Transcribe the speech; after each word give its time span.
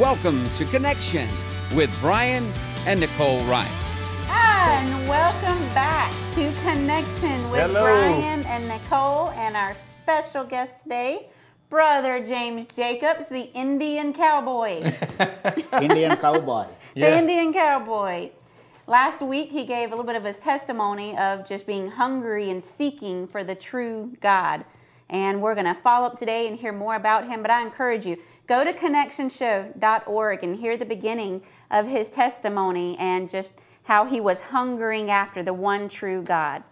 Welcome 0.00 0.42
to 0.56 0.64
Connection 0.64 1.28
with 1.74 1.94
Brian 2.00 2.50
and 2.86 3.00
Nicole 3.00 3.38
Wright. 3.40 3.70
And 4.30 5.06
welcome 5.06 5.58
back 5.74 6.10
to 6.36 6.50
Connection 6.62 7.50
with 7.50 7.60
Hello. 7.60 7.82
Brian 7.82 8.42
and 8.46 8.66
Nicole 8.66 9.28
and 9.32 9.54
our 9.54 9.76
special 9.76 10.44
guest 10.44 10.84
today, 10.84 11.28
Brother 11.68 12.24
James 12.24 12.66
Jacobs, 12.68 13.26
the 13.26 13.52
Indian 13.52 14.14
cowboy. 14.14 14.90
Indian 15.82 16.16
cowboy. 16.16 16.64
The 16.94 17.18
Indian 17.18 17.52
cowboy. 17.52 18.30
Last 18.86 19.20
week, 19.20 19.50
he 19.50 19.66
gave 19.66 19.88
a 19.88 19.90
little 19.90 20.06
bit 20.06 20.16
of 20.16 20.24
his 20.24 20.38
testimony 20.38 21.14
of 21.18 21.46
just 21.46 21.66
being 21.66 21.90
hungry 21.90 22.48
and 22.48 22.64
seeking 22.64 23.26
for 23.26 23.44
the 23.44 23.54
true 23.54 24.16
God. 24.22 24.64
And 25.10 25.42
we're 25.42 25.54
going 25.54 25.66
to 25.66 25.74
follow 25.74 26.06
up 26.06 26.18
today 26.18 26.46
and 26.46 26.56
hear 26.58 26.72
more 26.72 26.94
about 26.94 27.26
him. 27.26 27.42
But 27.42 27.50
I 27.50 27.62
encourage 27.62 28.06
you, 28.06 28.16
go 28.50 28.64
to 28.64 28.72
connectionshow.org 28.72 30.42
and 30.42 30.56
hear 30.56 30.76
the 30.76 30.84
beginning 30.84 31.40
of 31.70 31.86
his 31.86 32.08
testimony 32.08 32.98
and 32.98 33.30
just 33.30 33.52
how 33.84 34.04
he 34.04 34.20
was 34.20 34.40
hungering 34.40 35.08
after 35.08 35.40
the 35.40 35.54
one 35.54 35.88
true 35.88 36.20
God. 36.20 36.64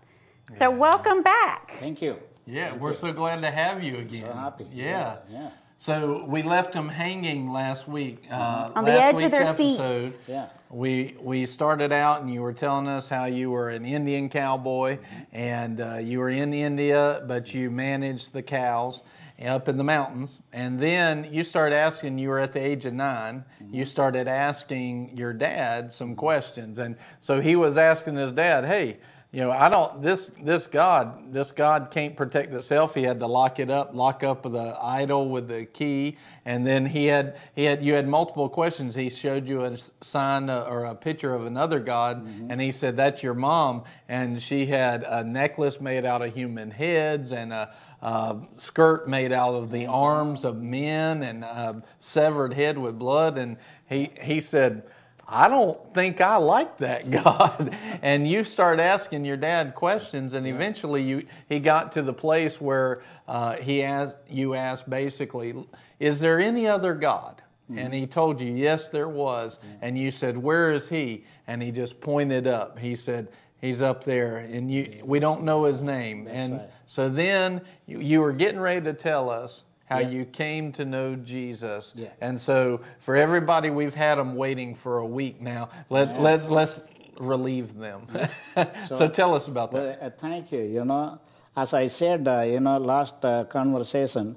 So, 0.57 0.71
welcome 0.71 1.23
back. 1.23 1.77
Thank 1.79 2.03
you. 2.03 2.17
Yeah, 2.47 2.75
we're 2.75 2.95
so 2.95 3.13
glad 3.13 3.43
to 3.43 3.51
have 3.53 3.85
you 3.85 3.99
again. 3.99 4.27
So 4.27 4.33
happy. 4.33 4.67
Yeah. 4.73 5.19
Yeah. 5.31 5.51
So 5.81 6.25
we 6.25 6.43
left 6.43 6.73
them 6.73 6.89
hanging 6.89 7.53
last 7.53 7.87
week. 7.87 8.25
Uh, 8.29 8.69
On 8.75 8.85
the 8.85 8.91
edge 8.91 9.15
of 9.15 9.21
week's 9.21 9.31
their 9.31 9.47
seats. 9.47 9.79
episode, 9.79 10.19
Yeah. 10.27 10.49
We 10.71 11.17
we 11.21 11.47
started 11.47 11.93
out 11.93 12.23
and 12.23 12.33
you 12.35 12.43
were 12.43 12.55
telling 12.55 12.89
us 12.89 13.09
how 13.09 13.27
you 13.27 13.51
were 13.51 13.71
an 13.71 13.85
Indian 13.85 14.29
cowboy 14.29 14.99
and 15.33 15.81
uh, 15.81 15.99
you 15.99 16.19
were 16.19 16.31
in 16.31 16.53
India, 16.53 17.23
but 17.29 17.55
you 17.55 17.71
managed 17.71 18.33
the 18.33 18.43
cows 18.43 19.03
up 19.47 19.69
in 19.69 19.77
the 19.77 19.85
mountains. 19.85 20.41
And 20.53 20.81
then 20.81 21.29
you 21.33 21.45
started 21.45 21.77
asking. 21.77 22.19
You 22.19 22.31
were 22.31 22.39
at 22.39 22.53
the 22.53 22.61
age 22.61 22.85
of 22.85 22.95
9 22.95 23.45
You 23.71 23.85
started 23.85 24.27
asking 24.27 25.17
your 25.17 25.33
dad 25.33 25.93
some 25.93 26.17
questions, 26.17 26.79
and 26.79 26.97
so 27.21 27.41
he 27.41 27.55
was 27.57 27.77
asking 27.77 28.17
his 28.17 28.33
dad, 28.33 28.65
"Hey." 28.65 28.99
You 29.31 29.43
know, 29.43 29.51
I 29.51 29.69
don't. 29.69 30.01
This 30.01 30.31
this 30.43 30.67
God, 30.67 31.35
this 31.35 31.53
God 31.53 31.91
can't 31.91 32.17
protect 32.17 32.51
itself. 32.55 32.95
He 32.95 33.03
had 33.03 33.21
to 33.21 33.27
lock 33.27 33.59
it 33.59 33.69
up, 33.69 33.95
lock 33.95 34.23
up 34.23 34.43
the 34.43 34.75
idol 34.81 35.29
with 35.29 35.49
the 35.49 35.67
key, 35.67 36.17
and 36.47 36.67
then 36.67 36.87
he 36.87 37.05
had 37.07 37.37
he 37.55 37.65
had 37.65 37.85
you 37.85 37.93
had 37.93 38.09
multiple 38.09 38.49
questions. 38.49 38.95
He 38.95 39.11
showed 39.11 39.47
you 39.47 39.65
a 39.65 39.77
sign 40.01 40.49
uh, 40.49 40.63
or 40.63 40.87
a 40.87 40.95
picture 40.95 41.35
of 41.35 41.45
another 41.45 41.79
God, 41.79 42.27
and 42.49 42.59
he 42.59 42.73
said 42.73 42.97
that's 42.97 43.23
your 43.23 43.35
mom, 43.35 43.85
and 44.09 44.43
she 44.43 44.65
had 44.65 45.03
a 45.03 45.23
necklace 45.23 45.79
made 45.79 46.07
out 46.07 46.23
of 46.23 46.33
human 46.33 46.71
heads 46.71 47.31
and 47.31 47.53
a, 47.53 47.71
a 48.01 48.37
skirt 48.57 49.09
made 49.09 49.33
out 49.33 49.55
of 49.55 49.71
the 49.71 49.87
arms 49.87 50.45
of 50.45 50.57
men 50.63 51.23
and 51.23 51.45
a 51.45 51.83
severed 51.99 52.55
head 52.55 52.79
with 52.79 52.99
blood, 52.99 53.39
and 53.39 53.57
he 53.89 54.11
he 54.21 54.41
said. 54.41 54.85
I 55.31 55.51
don't 55.51 55.93
think 55.93 56.23
I 56.23 56.37
like 56.37 56.79
that 56.79 57.11
God. 57.25 57.77
And 58.01 58.27
you 58.27 58.45
start 58.45 58.81
asking 58.81 59.27
your 59.27 59.37
dad 59.37 59.75
questions, 59.75 60.33
and 60.33 60.47
eventually 60.47 61.03
you 61.03 61.27
he 61.51 61.59
got 61.59 61.93
to 61.93 62.03
the 62.03 62.15
place 62.15 62.63
where 62.63 63.03
uh, 63.27 63.57
he 63.57 63.83
asked 63.83 64.17
you 64.31 64.55
asked 64.55 64.89
basically, 64.89 65.55
"Is 66.01 66.19
there 66.19 66.41
any 66.41 66.67
other 66.67 66.95
God?" 66.95 67.43
Mm-hmm. 67.71 67.79
And 67.79 67.93
he 67.93 68.07
told 68.07 68.41
you, 68.41 68.51
"Yes, 68.55 68.89
there 68.89 69.09
was." 69.09 69.59
Mm-hmm. 69.59 69.85
And 69.85 69.99
you 69.99 70.11
said, 70.11 70.39
"Where 70.39 70.73
is 70.73 70.89
he?" 70.89 71.27
And 71.47 71.63
he 71.63 71.73
just 71.73 72.01
pointed 72.01 72.47
up. 72.47 72.79
He 72.79 72.97
said. 72.97 73.29
He's 73.61 73.83
up 73.83 74.05
there, 74.05 74.39
and 74.39 74.71
you, 74.71 75.03
we 75.05 75.19
don't 75.19 75.43
know 75.43 75.65
his 75.65 75.83
name. 75.83 76.29
and 76.29 76.55
right. 76.55 76.71
so 76.87 77.09
then 77.09 77.63
you, 77.87 78.01
you 78.01 78.21
were 78.21 78.33
getting 78.33 78.61
ready 78.61 78.81
to 78.83 78.93
tell 78.93 79.29
us 79.29 79.65
how 79.89 79.99
you 79.99 80.25
came 80.25 80.71
to 80.73 80.85
know 80.85 81.17
Jesus. 81.17 81.93
Yeah. 81.95 82.09
And 82.21 82.41
so 82.41 82.81
for 83.01 83.17
everybody, 83.17 83.71
we've 83.71 83.95
had 83.95 84.17
them 84.17 84.37
waiting 84.37 84.75
for 84.75 84.99
a 84.99 85.07
week 85.07 85.41
now. 85.41 85.71
Let's 85.89 86.13
let's 86.19 86.47
let's 86.47 86.81
relieve 87.19 87.77
them. 87.77 88.07
so, 88.89 89.09
tell 89.09 89.35
us 89.35 89.49
about 89.49 89.73
that. 89.73 89.99
Well, 90.01 90.09
uh, 90.09 90.11
thank 90.11 90.53
you. 90.53 90.61
You 90.61 90.85
know, 90.85 91.19
as 91.57 91.73
I 91.73 91.87
said, 91.87 92.29
uh, 92.29 92.43
you 92.43 92.61
know, 92.61 92.79
last 92.79 93.25
uh, 93.25 93.45
conversation, 93.45 94.37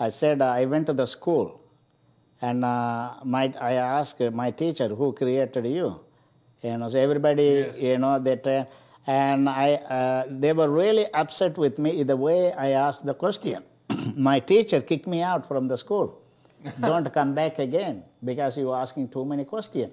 I 0.00 0.08
said 0.08 0.40
uh, 0.40 0.46
I 0.46 0.64
went 0.64 0.86
to 0.86 0.94
the 0.94 1.06
school, 1.06 1.60
and 2.40 2.64
uh, 2.64 3.14
my 3.24 3.52
I 3.60 3.74
asked 3.74 4.20
my 4.20 4.50
teacher 4.50 4.88
who 4.88 5.12
created 5.12 5.66
you. 5.66 6.00
You 6.62 6.76
know, 6.78 6.88
so 6.88 6.98
everybody, 6.98 7.42
Yes. 7.42 7.76
you 7.76 7.98
know, 7.98 8.18
that, 8.18 8.46
uh, 8.46 8.64
and 9.06 9.48
I, 9.48 9.74
uh, 9.74 10.24
they 10.28 10.52
were 10.52 10.68
really 10.68 11.06
upset 11.14 11.56
with 11.56 11.78
me 11.78 12.02
the 12.02 12.16
way 12.16 12.52
I 12.52 12.70
asked 12.70 13.04
the 13.06 13.14
question. 13.14 13.62
my 14.16 14.40
teacher 14.40 14.80
kicked 14.80 15.06
me 15.06 15.22
out 15.22 15.46
from 15.46 15.68
the 15.68 15.78
school. 15.78 16.20
Don't 16.80 17.12
come 17.14 17.34
back 17.34 17.58
again 17.60 18.02
because 18.24 18.56
you 18.56 18.70
are 18.72 18.82
asking 18.82 19.08
too 19.10 19.24
many 19.24 19.44
questions. 19.44 19.92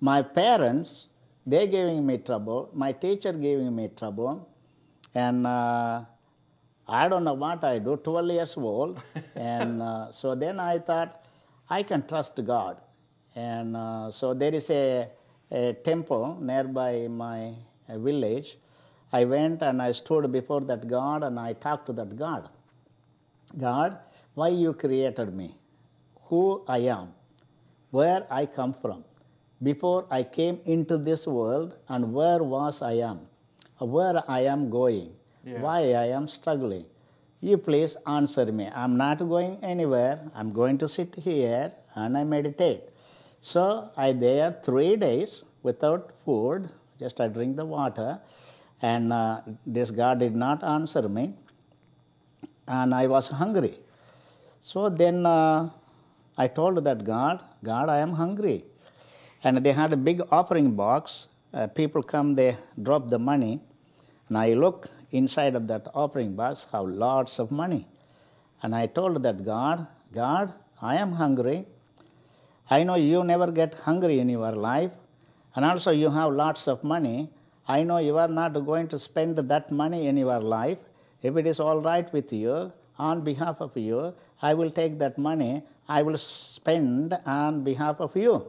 My 0.00 0.20
parents, 0.22 1.06
they're 1.46 1.66
giving 1.66 2.04
me 2.06 2.18
trouble. 2.18 2.68
My 2.74 2.92
teacher 2.92 3.32
giving 3.32 3.74
me 3.74 3.88
trouble, 3.96 4.48
and 5.14 5.46
uh, 5.46 6.02
I 6.88 7.08
don't 7.08 7.24
know 7.24 7.34
what 7.34 7.62
I 7.64 7.78
do. 7.78 7.96
Twelve 7.96 8.28
years 8.28 8.56
old, 8.56 9.00
and 9.36 9.80
uh, 9.80 10.12
so 10.12 10.34
then 10.34 10.60
I 10.60 10.78
thought 10.78 11.24
I 11.70 11.82
can 11.84 12.06
trust 12.06 12.38
God, 12.44 12.76
and 13.34 13.76
uh, 13.76 14.10
so 14.10 14.34
there 14.34 14.54
is 14.54 14.68
a, 14.70 15.08
a 15.50 15.72
temple 15.84 16.38
nearby 16.40 17.08
my 17.08 17.54
uh, 17.88 17.98
village. 17.98 18.58
I 19.12 19.24
went 19.24 19.62
and 19.62 19.80
I 19.82 19.92
stood 19.92 20.30
before 20.32 20.60
that 20.62 20.88
God 20.88 21.22
and 21.22 21.38
I 21.38 21.52
talked 21.52 21.86
to 21.86 21.92
that 21.94 22.16
God. 22.16 22.48
God, 23.58 23.98
why 24.34 24.48
you 24.48 24.72
created 24.72 25.34
me? 25.34 25.54
Who 26.28 26.64
I 26.66 26.78
am? 26.78 27.08
Where 27.90 28.26
I 28.30 28.46
come 28.46 28.72
from? 28.72 29.04
Before 29.62 30.06
I 30.10 30.22
came 30.22 30.60
into 30.64 30.96
this 30.96 31.26
world 31.26 31.76
and 31.88 32.12
where 32.12 32.42
was 32.42 32.80
I 32.82 32.94
am? 32.94 33.20
Where 33.78 34.22
I 34.28 34.40
am 34.40 34.70
going? 34.70 35.12
Yeah. 35.44 35.60
Why 35.60 35.92
I 35.92 36.06
am 36.06 36.28
struggling? 36.28 36.86
You 37.40 37.58
please 37.58 37.96
answer 38.06 38.46
me. 38.46 38.68
I'm 38.72 38.96
not 38.96 39.18
going 39.18 39.58
anywhere. 39.62 40.20
I'm 40.34 40.52
going 40.52 40.78
to 40.78 40.88
sit 40.88 41.14
here 41.16 41.72
and 41.94 42.16
I 42.16 42.24
meditate. 42.24 42.91
So 43.42 43.90
I 43.96 44.12
there 44.12 44.56
three 44.64 44.94
days 44.94 45.42
without 45.64 46.12
food, 46.24 46.70
just 46.98 47.20
I 47.20 47.26
drink 47.26 47.56
the 47.56 47.64
water, 47.66 48.20
and 48.80 49.12
uh, 49.12 49.40
this 49.66 49.90
God 49.90 50.20
did 50.20 50.36
not 50.36 50.62
answer 50.62 51.08
me, 51.08 51.34
and 52.68 52.94
I 52.94 53.08
was 53.08 53.28
hungry. 53.28 53.74
So 54.60 54.88
then 54.88 55.26
uh, 55.26 55.70
I 56.38 56.46
told 56.46 56.84
that 56.84 57.04
God, 57.04 57.42
God, 57.64 57.88
I 57.88 57.98
am 57.98 58.12
hungry. 58.12 58.64
And 59.42 59.58
they 59.58 59.72
had 59.72 59.92
a 59.92 59.96
big 59.96 60.22
offering 60.30 60.76
box. 60.76 61.26
Uh, 61.52 61.66
people 61.66 62.00
come, 62.00 62.36
they 62.36 62.56
drop 62.80 63.10
the 63.10 63.18
money. 63.18 63.60
And 64.28 64.38
I 64.38 64.54
look 64.54 64.88
inside 65.10 65.56
of 65.56 65.66
that 65.66 65.88
offering 65.94 66.36
box, 66.36 66.68
have 66.70 66.86
lots 66.86 67.40
of 67.40 67.50
money. 67.50 67.88
And 68.62 68.72
I 68.72 68.86
told 68.86 69.20
that 69.24 69.44
God, 69.44 69.88
God, 70.12 70.54
I 70.80 70.94
am 70.94 71.10
hungry. 71.10 71.66
I 72.70 72.82
know 72.82 72.94
you 72.94 73.24
never 73.24 73.50
get 73.50 73.74
hungry 73.74 74.20
in 74.20 74.28
your 74.28 74.52
life. 74.52 74.92
And 75.54 75.64
also, 75.64 75.90
you 75.90 76.10
have 76.10 76.32
lots 76.32 76.66
of 76.68 76.82
money. 76.82 77.30
I 77.68 77.82
know 77.82 77.98
you 77.98 78.16
are 78.18 78.28
not 78.28 78.52
going 78.64 78.88
to 78.88 78.98
spend 78.98 79.36
that 79.36 79.70
money 79.70 80.06
in 80.06 80.16
your 80.16 80.40
life. 80.40 80.78
If 81.22 81.36
it 81.36 81.46
is 81.46 81.60
all 81.60 81.80
right 81.80 82.10
with 82.12 82.32
you, 82.32 82.72
on 82.98 83.22
behalf 83.22 83.60
of 83.60 83.76
you, 83.76 84.14
I 84.40 84.54
will 84.54 84.70
take 84.70 84.98
that 84.98 85.18
money, 85.18 85.62
I 85.88 86.02
will 86.02 86.18
spend 86.18 87.16
on 87.26 87.62
behalf 87.64 88.00
of 88.00 88.16
you. 88.16 88.46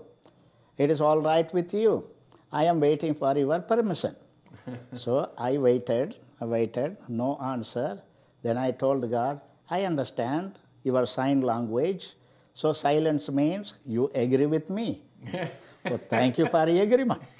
It 0.78 0.90
is 0.90 1.01
all 1.01 1.19
right 1.19 1.51
with 1.53 1.74
you. 1.74 2.06
I 2.51 2.66
am 2.66 2.80
waiting 2.80 3.13
for 3.16 3.38
your 3.38 3.59
permission. 3.59 4.16
so 4.95 5.30
I 5.38 5.57
waited, 5.57 6.16
I 6.41 6.45
waited, 6.45 6.97
no 7.07 7.38
answer. 7.38 8.01
Then 8.44 8.57
I 8.57 8.72
told 8.72 9.09
God, 9.09 9.41
I 9.69 9.84
understand 9.84 10.59
your 10.83 11.06
sign 11.06 11.42
language. 11.42 12.13
So 12.54 12.74
silence 12.74 13.30
means 13.30 13.74
you 13.86 14.12
agree 14.14 14.46
with 14.46 14.70
me. 14.70 15.04
so 15.88 16.00
thank 16.10 16.38
you 16.38 16.48
for 16.48 16.66
the 16.66 16.80
agreement. 16.80 17.22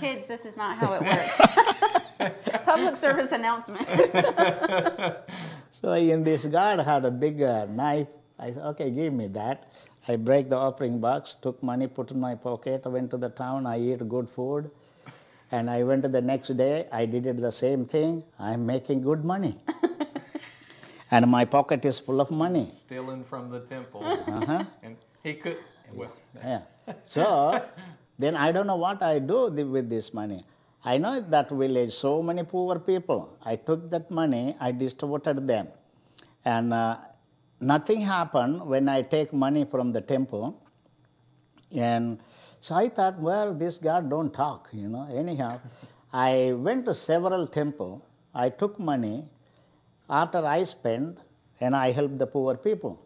Kids, 0.00 0.26
this 0.26 0.44
is 0.44 0.56
not 0.56 0.76
how 0.76 0.94
it 0.94 1.02
works. 1.02 1.40
Public 2.64 2.96
service 2.96 3.32
announcement. 3.32 3.86
So 5.84 5.92
in 5.92 6.24
this 6.24 6.46
God 6.46 6.80
had 6.80 7.04
a 7.04 7.10
big 7.10 7.42
uh, 7.42 7.66
knife. 7.66 8.08
I 8.38 8.54
said, 8.54 8.62
okay, 8.72 8.90
give 8.90 9.12
me 9.12 9.26
that. 9.28 9.68
I 10.08 10.16
break 10.16 10.48
the 10.48 10.56
offering 10.56 10.98
box, 10.98 11.36
took 11.42 11.62
money, 11.62 11.88
put 11.88 12.10
in 12.10 12.18
my 12.18 12.34
pocket, 12.34 12.86
went 12.86 13.10
to 13.10 13.18
the 13.18 13.28
town, 13.28 13.66
I 13.66 13.78
eat 13.78 14.08
good 14.08 14.30
food. 14.30 14.70
And 15.52 15.68
I 15.68 15.82
went 15.82 16.02
to 16.04 16.08
the 16.08 16.22
next 16.22 16.56
day, 16.56 16.88
I 16.90 17.04
did 17.04 17.26
it 17.26 17.36
the 17.36 17.52
same 17.52 17.84
thing. 17.84 18.24
I'm 18.38 18.64
making 18.64 19.02
good 19.02 19.26
money. 19.26 19.60
And 21.14 21.30
my 21.30 21.44
pocket 21.56 21.84
is 21.90 21.98
full 22.06 22.20
of 22.24 22.30
money. 22.44 22.66
Stealing 22.72 23.22
from 23.30 23.44
the 23.54 23.60
temple. 23.74 24.02
Uh-huh. 24.04 24.64
And 24.82 24.96
he 25.22 25.34
could, 25.42 25.58
well, 25.92 26.12
Yeah. 26.34 26.62
So 27.04 27.24
then 28.18 28.36
I 28.36 28.50
don't 28.54 28.66
know 28.66 28.80
what 28.86 29.02
I 29.02 29.18
do 29.18 29.38
with 29.74 29.88
this 29.88 30.12
money. 30.20 30.44
I 30.84 30.98
know 30.98 31.12
that 31.34 31.50
village, 31.50 31.92
so 31.94 32.22
many 32.22 32.42
poor 32.42 32.78
people. 32.78 33.20
I 33.42 33.56
took 33.56 33.90
that 33.90 34.10
money, 34.10 34.56
I 34.60 34.72
distributed 34.72 35.46
them. 35.46 35.68
And 36.44 36.74
uh, 36.74 36.96
nothing 37.60 38.00
happened 38.00 38.66
when 38.72 38.88
I 38.88 39.00
take 39.02 39.32
money 39.32 39.64
from 39.64 39.92
the 39.92 40.00
temple. 40.00 40.60
And 41.72 42.18
so 42.60 42.74
I 42.74 42.88
thought, 42.88 43.18
well, 43.18 43.54
this 43.54 43.78
God 43.78 44.10
don't 44.10 44.32
talk, 44.34 44.68
you 44.72 44.88
know. 44.88 45.08
Anyhow, 45.22 45.60
I 46.12 46.52
went 46.66 46.84
to 46.86 46.94
several 46.94 47.46
temple. 47.46 48.04
I 48.34 48.48
took 48.48 48.78
money. 48.78 49.16
After 50.08 50.44
I 50.44 50.64
spent, 50.64 51.18
and 51.60 51.74
I 51.74 51.92
helped 51.92 52.18
the 52.18 52.26
poor 52.26 52.56
people. 52.56 53.00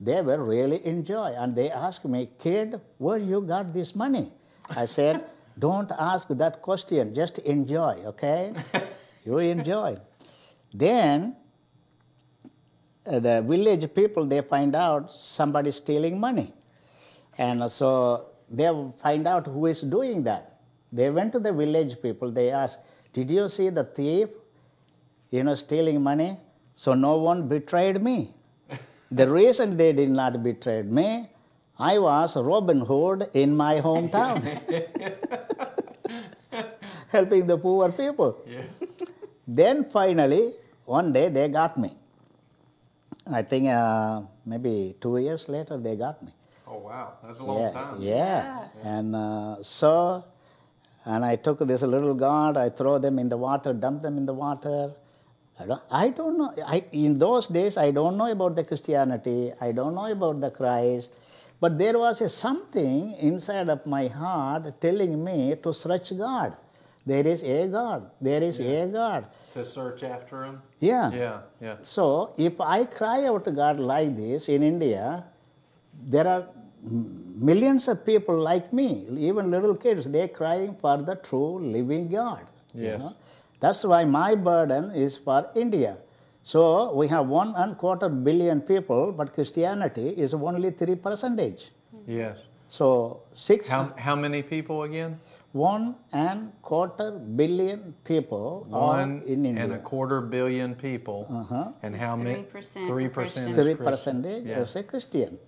They 0.00 0.20
were 0.20 0.42
really 0.44 0.84
enjoy, 0.84 1.34
and 1.36 1.54
they 1.54 1.70
asked 1.70 2.04
me, 2.04 2.28
kid, 2.38 2.80
where 2.98 3.16
you 3.16 3.40
got 3.40 3.72
this 3.72 3.94
money? 3.94 4.32
I 4.68 4.84
said, 4.84 5.24
don't 5.58 5.90
ask 5.98 6.28
that 6.28 6.60
question, 6.60 7.14
just 7.14 7.38
enjoy, 7.38 8.02
okay? 8.04 8.52
you 9.24 9.38
enjoy. 9.38 9.96
Then 10.74 11.36
uh, 13.06 13.20
the 13.20 13.40
village 13.40 13.94
people 13.94 14.26
they 14.26 14.42
find 14.42 14.74
out 14.74 15.10
somebody 15.12 15.72
stealing 15.72 16.20
money, 16.20 16.52
and 17.38 17.70
so 17.70 18.26
they 18.50 18.70
find 19.02 19.26
out 19.26 19.46
who 19.46 19.66
is 19.66 19.80
doing 19.80 20.24
that. 20.24 20.60
They 20.92 21.08
went 21.10 21.32
to 21.32 21.38
the 21.38 21.52
village 21.52 21.96
people. 22.02 22.30
They 22.30 22.50
asked, 22.50 22.78
"Did 23.12 23.30
you 23.30 23.48
see 23.48 23.70
the 23.70 23.84
thief? 23.84 24.28
You 25.36 25.44
know, 25.48 25.56
stealing 25.66 26.00
money?" 26.10 26.30
So 26.76 26.94
no 27.06 27.14
one 27.28 27.48
betrayed 27.54 27.98
me. 28.08 28.16
the 29.20 29.28
reason 29.28 29.76
they 29.76 29.92
did 29.92 30.10
not 30.10 30.42
betray 30.42 30.82
me, 30.82 31.28
I 31.78 31.98
was 31.98 32.36
Robin 32.36 32.80
Hood 32.80 33.30
in 33.34 33.56
my 33.56 33.80
hometown, 33.80 34.42
helping 37.08 37.46
the 37.46 37.56
poor 37.56 37.92
people. 37.92 38.42
Yeah. 38.46 38.62
Then 39.46 39.88
finally, 39.90 40.54
one 40.84 41.12
day 41.12 41.28
they 41.28 41.48
got 41.48 41.78
me. 41.78 41.96
I 43.30 43.42
think 43.42 43.68
uh, 43.68 44.22
maybe 44.44 44.96
two 45.00 45.18
years 45.18 45.48
later 45.48 45.76
they 45.76 45.96
got 45.96 46.22
me. 46.22 46.32
Oh 46.66 46.78
wow, 46.78 47.12
that's 47.22 47.38
a 47.38 47.44
long 47.44 47.60
yeah, 47.60 47.70
time. 47.70 47.96
Yeah. 48.00 48.68
And 48.82 49.16
uh, 49.16 49.56
so, 49.62 50.24
and 51.04 51.24
I 51.24 51.36
took 51.36 51.58
this 51.60 51.82
little 51.82 52.14
god, 52.14 52.56
I 52.56 52.70
throw 52.70 52.98
them 52.98 53.18
in 53.18 53.28
the 53.28 53.36
water, 53.36 53.72
dump 53.72 54.02
them 54.02 54.16
in 54.16 54.26
the 54.26 54.34
water. 54.34 54.92
I 55.58 55.64
don't, 55.66 55.82
I 55.90 56.08
don't 56.10 56.38
know. 56.38 56.52
I, 56.66 56.84
in 56.92 57.18
those 57.18 57.46
days, 57.46 57.76
I 57.76 57.90
don't 57.90 58.16
know 58.16 58.30
about 58.30 58.56
the 58.56 58.64
Christianity. 58.64 59.52
I 59.60 59.72
don't 59.72 59.94
know 59.94 60.06
about 60.06 60.40
the 60.40 60.50
Christ. 60.50 61.12
But 61.60 61.78
there 61.78 61.98
was 61.98 62.20
a 62.20 62.28
something 62.28 63.14
inside 63.14 63.70
of 63.70 63.86
my 63.86 64.08
heart 64.08 64.80
telling 64.80 65.24
me 65.24 65.56
to 65.62 65.72
search 65.72 66.16
God. 66.16 66.56
There 67.06 67.26
is 67.26 67.42
a 67.42 67.68
God. 67.68 68.10
There 68.20 68.42
is 68.42 68.60
a 68.60 68.86
God. 68.92 69.26
To 69.54 69.64
search 69.64 70.02
after 70.02 70.44
him. 70.44 70.60
Yeah. 70.80 71.10
Yeah, 71.12 71.38
yeah. 71.62 71.74
So 71.82 72.34
if 72.36 72.60
I 72.60 72.84
cry 72.84 73.24
out 73.24 73.44
to 73.46 73.50
God 73.52 73.80
like 73.80 74.14
this 74.16 74.48
in 74.50 74.62
India, 74.62 75.24
there 76.08 76.28
are 76.28 76.44
millions 76.82 77.88
of 77.88 78.04
people 78.04 78.36
like 78.38 78.72
me, 78.72 79.06
even 79.18 79.50
little 79.50 79.74
kids, 79.74 80.08
they're 80.10 80.28
crying 80.28 80.76
for 80.80 80.98
the 80.98 81.14
true 81.16 81.58
living 81.58 82.08
God. 82.08 82.46
you 82.74 82.84
Yes. 82.84 82.98
know. 83.00 83.14
That's 83.60 83.84
why 83.84 84.04
my 84.04 84.34
burden 84.34 84.90
is 84.92 85.16
for 85.16 85.46
India. 85.54 85.96
So 86.42 86.92
we 86.94 87.08
have 87.08 87.26
one 87.28 87.54
and 87.56 87.76
quarter 87.76 88.08
billion 88.08 88.60
people, 88.60 89.12
but 89.12 89.32
Christianity 89.34 90.08
is 90.10 90.34
only 90.34 90.70
three 90.70 90.94
percentage. 90.94 91.70
Yes. 92.06 92.38
So 92.68 93.22
six 93.34 93.68
How 93.68 93.92
how 93.96 94.14
many 94.16 94.42
people 94.42 94.82
again? 94.84 95.18
one 95.52 95.96
and 96.12 96.52
quarter 96.62 97.12
billion 97.12 97.94
people 98.04 98.66
are 98.72 98.98
One 98.98 99.22
in 99.26 99.46
India. 99.46 99.64
and 99.64 99.72
a 99.72 99.78
quarter 99.78 100.20
billion 100.20 100.74
people. 100.74 101.26
Uh-huh. 101.30 101.72
And 101.82 101.96
how 101.96 102.14
many? 102.14 102.42
3% 102.42 102.86
Three 102.86 103.06
are 103.06 103.08
percent. 103.08 103.54
Christian. 103.54 103.54
three 103.62 103.74
percentage 103.74 104.44
Yeah. 104.46 104.60
is 104.60 104.76
a 104.76 104.82
Christian. 104.82 105.38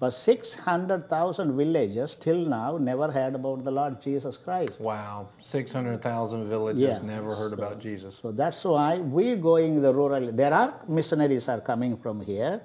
But 0.00 0.12
600,000 0.14 1.56
villages 1.56 2.14
till 2.14 2.36
now 2.46 2.78
never 2.78 3.10
heard 3.10 3.34
about 3.34 3.64
the 3.64 3.70
Lord 3.72 4.00
Jesus 4.00 4.36
Christ. 4.36 4.80
Wow, 4.80 5.28
six 5.42 5.72
hundred 5.72 6.02
thousand 6.02 6.48
villages 6.48 6.80
Yeah. 6.82 7.00
never 7.02 7.34
heard 7.34 7.52
about 7.52 7.80
Jesus. 7.80 8.14
So 8.22 8.30
that's 8.30 8.62
why 8.64 8.98
we 8.98 9.34
going 9.34 9.82
the 9.82 9.92
rural. 9.92 10.30
There 10.30 10.54
are 10.54 10.74
missionaries 10.86 11.48
are 11.48 11.60
coming 11.60 11.96
from 11.96 12.20
here. 12.20 12.60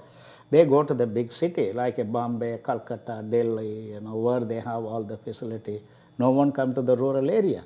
They 0.52 0.66
go 0.66 0.84
to 0.84 0.94
the 0.94 1.08
big 1.08 1.32
city 1.34 1.74
like 1.74 1.98
a 1.98 2.04
Bombay, 2.04 2.60
Calcutta, 2.64 3.24
Delhi, 3.28 3.94
you 3.94 4.02
know, 4.02 4.16
where 4.18 4.42
they 4.42 4.60
have 4.60 4.84
all 4.84 5.04
the 5.04 5.18
facility. 5.18 5.82
No 6.20 6.30
one 6.30 6.52
come 6.52 6.76
to 6.76 6.84
the 6.84 6.96
rural 6.96 7.32
area. 7.32 7.64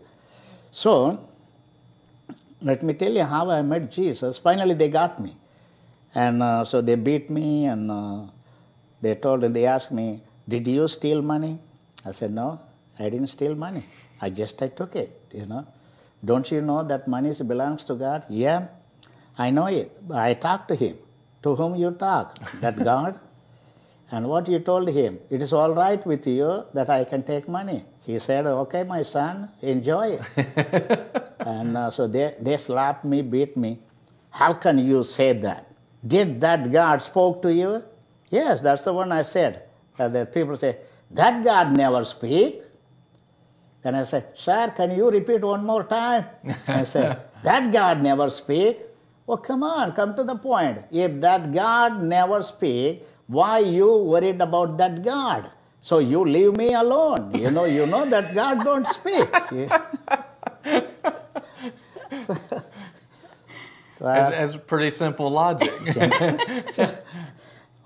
So 0.72 1.20
let 2.62 2.84
me 2.84 2.94
tell 2.94 3.12
you 3.12 3.25
how 3.25 3.50
I 3.50 3.62
met 3.63 3.92
Jesus. 3.92 4.38
Finally, 4.38 4.75
they 4.75 4.88
got 4.88 5.20
me, 5.20 5.36
and 6.16 6.42
uh, 6.42 6.63
so 6.63 6.80
they 6.80 6.96
beat 6.96 7.30
me, 7.30 7.66
and 7.66 7.92
uh, 7.92 8.22
they 9.02 9.16
told, 9.16 9.42
they 9.42 9.66
asked 9.66 9.92
me, 9.92 10.22
"Did 10.48 10.68
you 10.68 10.88
steal 10.88 11.22
money?" 11.22 11.60
I 12.06 12.12
said, 12.12 12.34
"No, 12.34 12.60
I 13.00 13.10
didn't 13.10 13.28
steal 13.28 13.56
money. 13.56 13.84
I 14.22 14.30
just 14.30 14.62
I 14.62 14.70
took 14.70 14.96
it. 14.96 15.10
You 15.32 15.46
know, 15.46 15.66
don't 16.24 16.52
you 16.52 16.62
know 16.62 16.84
that 16.84 17.08
money 17.08 17.34
belongs 17.54 17.86
to 17.86 17.96
God? 17.96 18.26
Yeah, 18.30 18.68
I 19.38 19.50
know 19.52 19.68
it. 19.68 19.92
I 20.12 20.34
talked 20.34 20.68
to 20.70 20.76
Him. 20.76 20.98
To 21.44 21.56
whom 21.56 21.76
you 21.76 21.92
talk? 21.92 22.38
That 22.62 22.84
God." 22.92 23.20
And 24.10 24.28
what 24.28 24.48
you 24.48 24.60
told 24.60 24.88
him, 24.88 25.20
it 25.30 25.42
is 25.42 25.52
all 25.52 25.74
right 25.74 26.06
with 26.06 26.26
you 26.28 26.64
that 26.74 26.90
I 26.90 27.04
can 27.04 27.24
take 27.24 27.50
money. 27.50 27.84
He 28.04 28.18
said, 28.20 28.46
okay, 28.46 28.84
my 28.84 29.04
son, 29.04 29.50
enjoy 29.62 30.20
it. 30.36 31.34
and 31.40 31.76
uh, 31.76 31.92
so 31.92 32.08
they, 32.08 32.36
they 32.40 32.56
slapped 32.56 33.04
me, 33.04 33.22
beat 33.22 33.58
me. 33.58 33.80
How 34.30 34.54
can 34.54 34.80
you 34.80 35.04
say 35.04 35.34
that? 35.34 35.70
Did 36.06 36.40
that 36.40 36.72
God 36.72 37.02
spoke 37.02 37.42
to 37.42 37.54
you? 37.54 37.84
Yes, 38.29 38.62
that's 38.62 38.83
the 38.83 38.94
one 38.94 39.12
I 39.12 39.21
said. 39.21 39.63
And 39.97 40.15
the 40.15 40.25
people 40.25 40.56
say, 40.57 40.77
that 41.12 41.44
God 41.44 41.75
never 41.75 42.03
speak. 42.03 42.62
Then 43.83 43.95
I 43.95 44.03
said, 44.03 44.27
sir, 44.35 44.74
can 44.75 44.95
you 44.95 45.09
repeat 45.09 45.41
one 45.41 45.65
more 45.65 45.83
time? 45.83 46.25
I 46.68 46.83
said, 46.83 47.21
that 47.44 47.71
God 47.71 48.03
never 48.03 48.29
speak. 48.29 48.79
Oh, 49.27 49.38
come 49.38 49.63
on, 49.63 49.94
come 49.94 50.15
to 50.15 50.24
the 50.24 50.35
point. 50.35 50.79
If 50.91 51.19
that 51.21 51.53
God 51.53 52.01
never 52.01 52.41
speak, 52.41 53.03
why 53.27 53.59
you 53.59 53.97
worried 53.97 54.41
about 54.41 54.77
that 54.77 55.03
God? 55.03 55.51
So 55.81 56.00
you 56.00 56.25
leave 56.25 56.57
me 56.57 56.74
alone. 56.74 57.31
You 57.33 57.51
know, 57.51 57.65
you 57.65 57.85
know 57.85 58.06
that 58.09 58.33
God 58.33 58.63
don't 58.63 58.88
speak. 58.88 59.27
That's, 64.00 64.53
that's 64.53 64.65
pretty 64.67 64.96
simple 64.96 65.31
logic. 65.31 65.74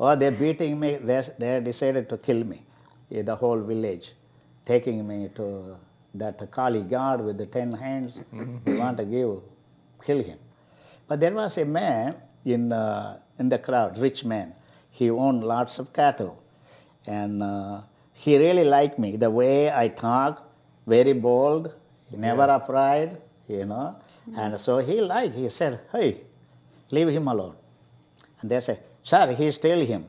Oh, 0.04 0.16
they're 0.16 0.32
beating 0.32 0.80
me. 0.80 0.96
They, 0.96 1.24
they 1.38 1.60
decided 1.60 2.10
to 2.10 2.18
kill 2.18 2.44
me, 2.44 2.64
the 3.12 3.36
whole 3.36 3.60
village, 3.60 4.14
taking 4.66 5.08
me 5.08 5.30
to 5.36 5.78
that 6.16 6.40
Kali 6.50 6.82
god 6.82 7.22
with 7.22 7.38
the 7.38 7.46
ten 7.46 7.72
hands. 7.72 8.14
They 8.66 8.74
want 8.78 8.98
to 8.98 9.06
give, 9.06 9.42
kill 10.04 10.24
him. 10.24 10.40
But 11.08 11.20
there 11.20 11.34
was 11.34 11.56
a 11.60 11.66
man 11.66 12.16
in, 12.44 12.72
uh, 12.72 13.20
in 13.38 13.50
the 13.50 13.60
crowd, 13.60 14.00
rich 14.00 14.26
man. 14.26 14.56
He 14.90 15.12
owned 15.12 15.44
lots 15.44 15.78
of 15.78 15.94
cattle. 15.94 16.42
And 17.06 17.44
uh, 17.44 17.82
he 18.14 18.40
really 18.40 18.64
liked 18.64 18.98
me, 18.98 19.18
the 19.18 19.30
way 19.30 19.72
I 19.72 19.88
talk, 19.90 20.50
very 20.88 21.14
bold, 21.14 21.76
never 22.12 22.46
afraid, 22.46 23.18
you 23.48 23.66
know. 23.66 23.98
And 24.36 24.60
so 24.60 24.80
he 24.80 25.00
liked, 25.00 25.36
he 25.36 25.48
said, 25.50 25.80
hey, 25.92 26.22
leave 26.90 27.10
him 27.10 27.28
alone. 27.28 27.56
And 28.42 28.50
they 28.50 28.60
say, 28.62 28.80
Sir, 29.04 29.34
he 29.34 29.52
stole 29.52 29.86
him. 29.86 30.06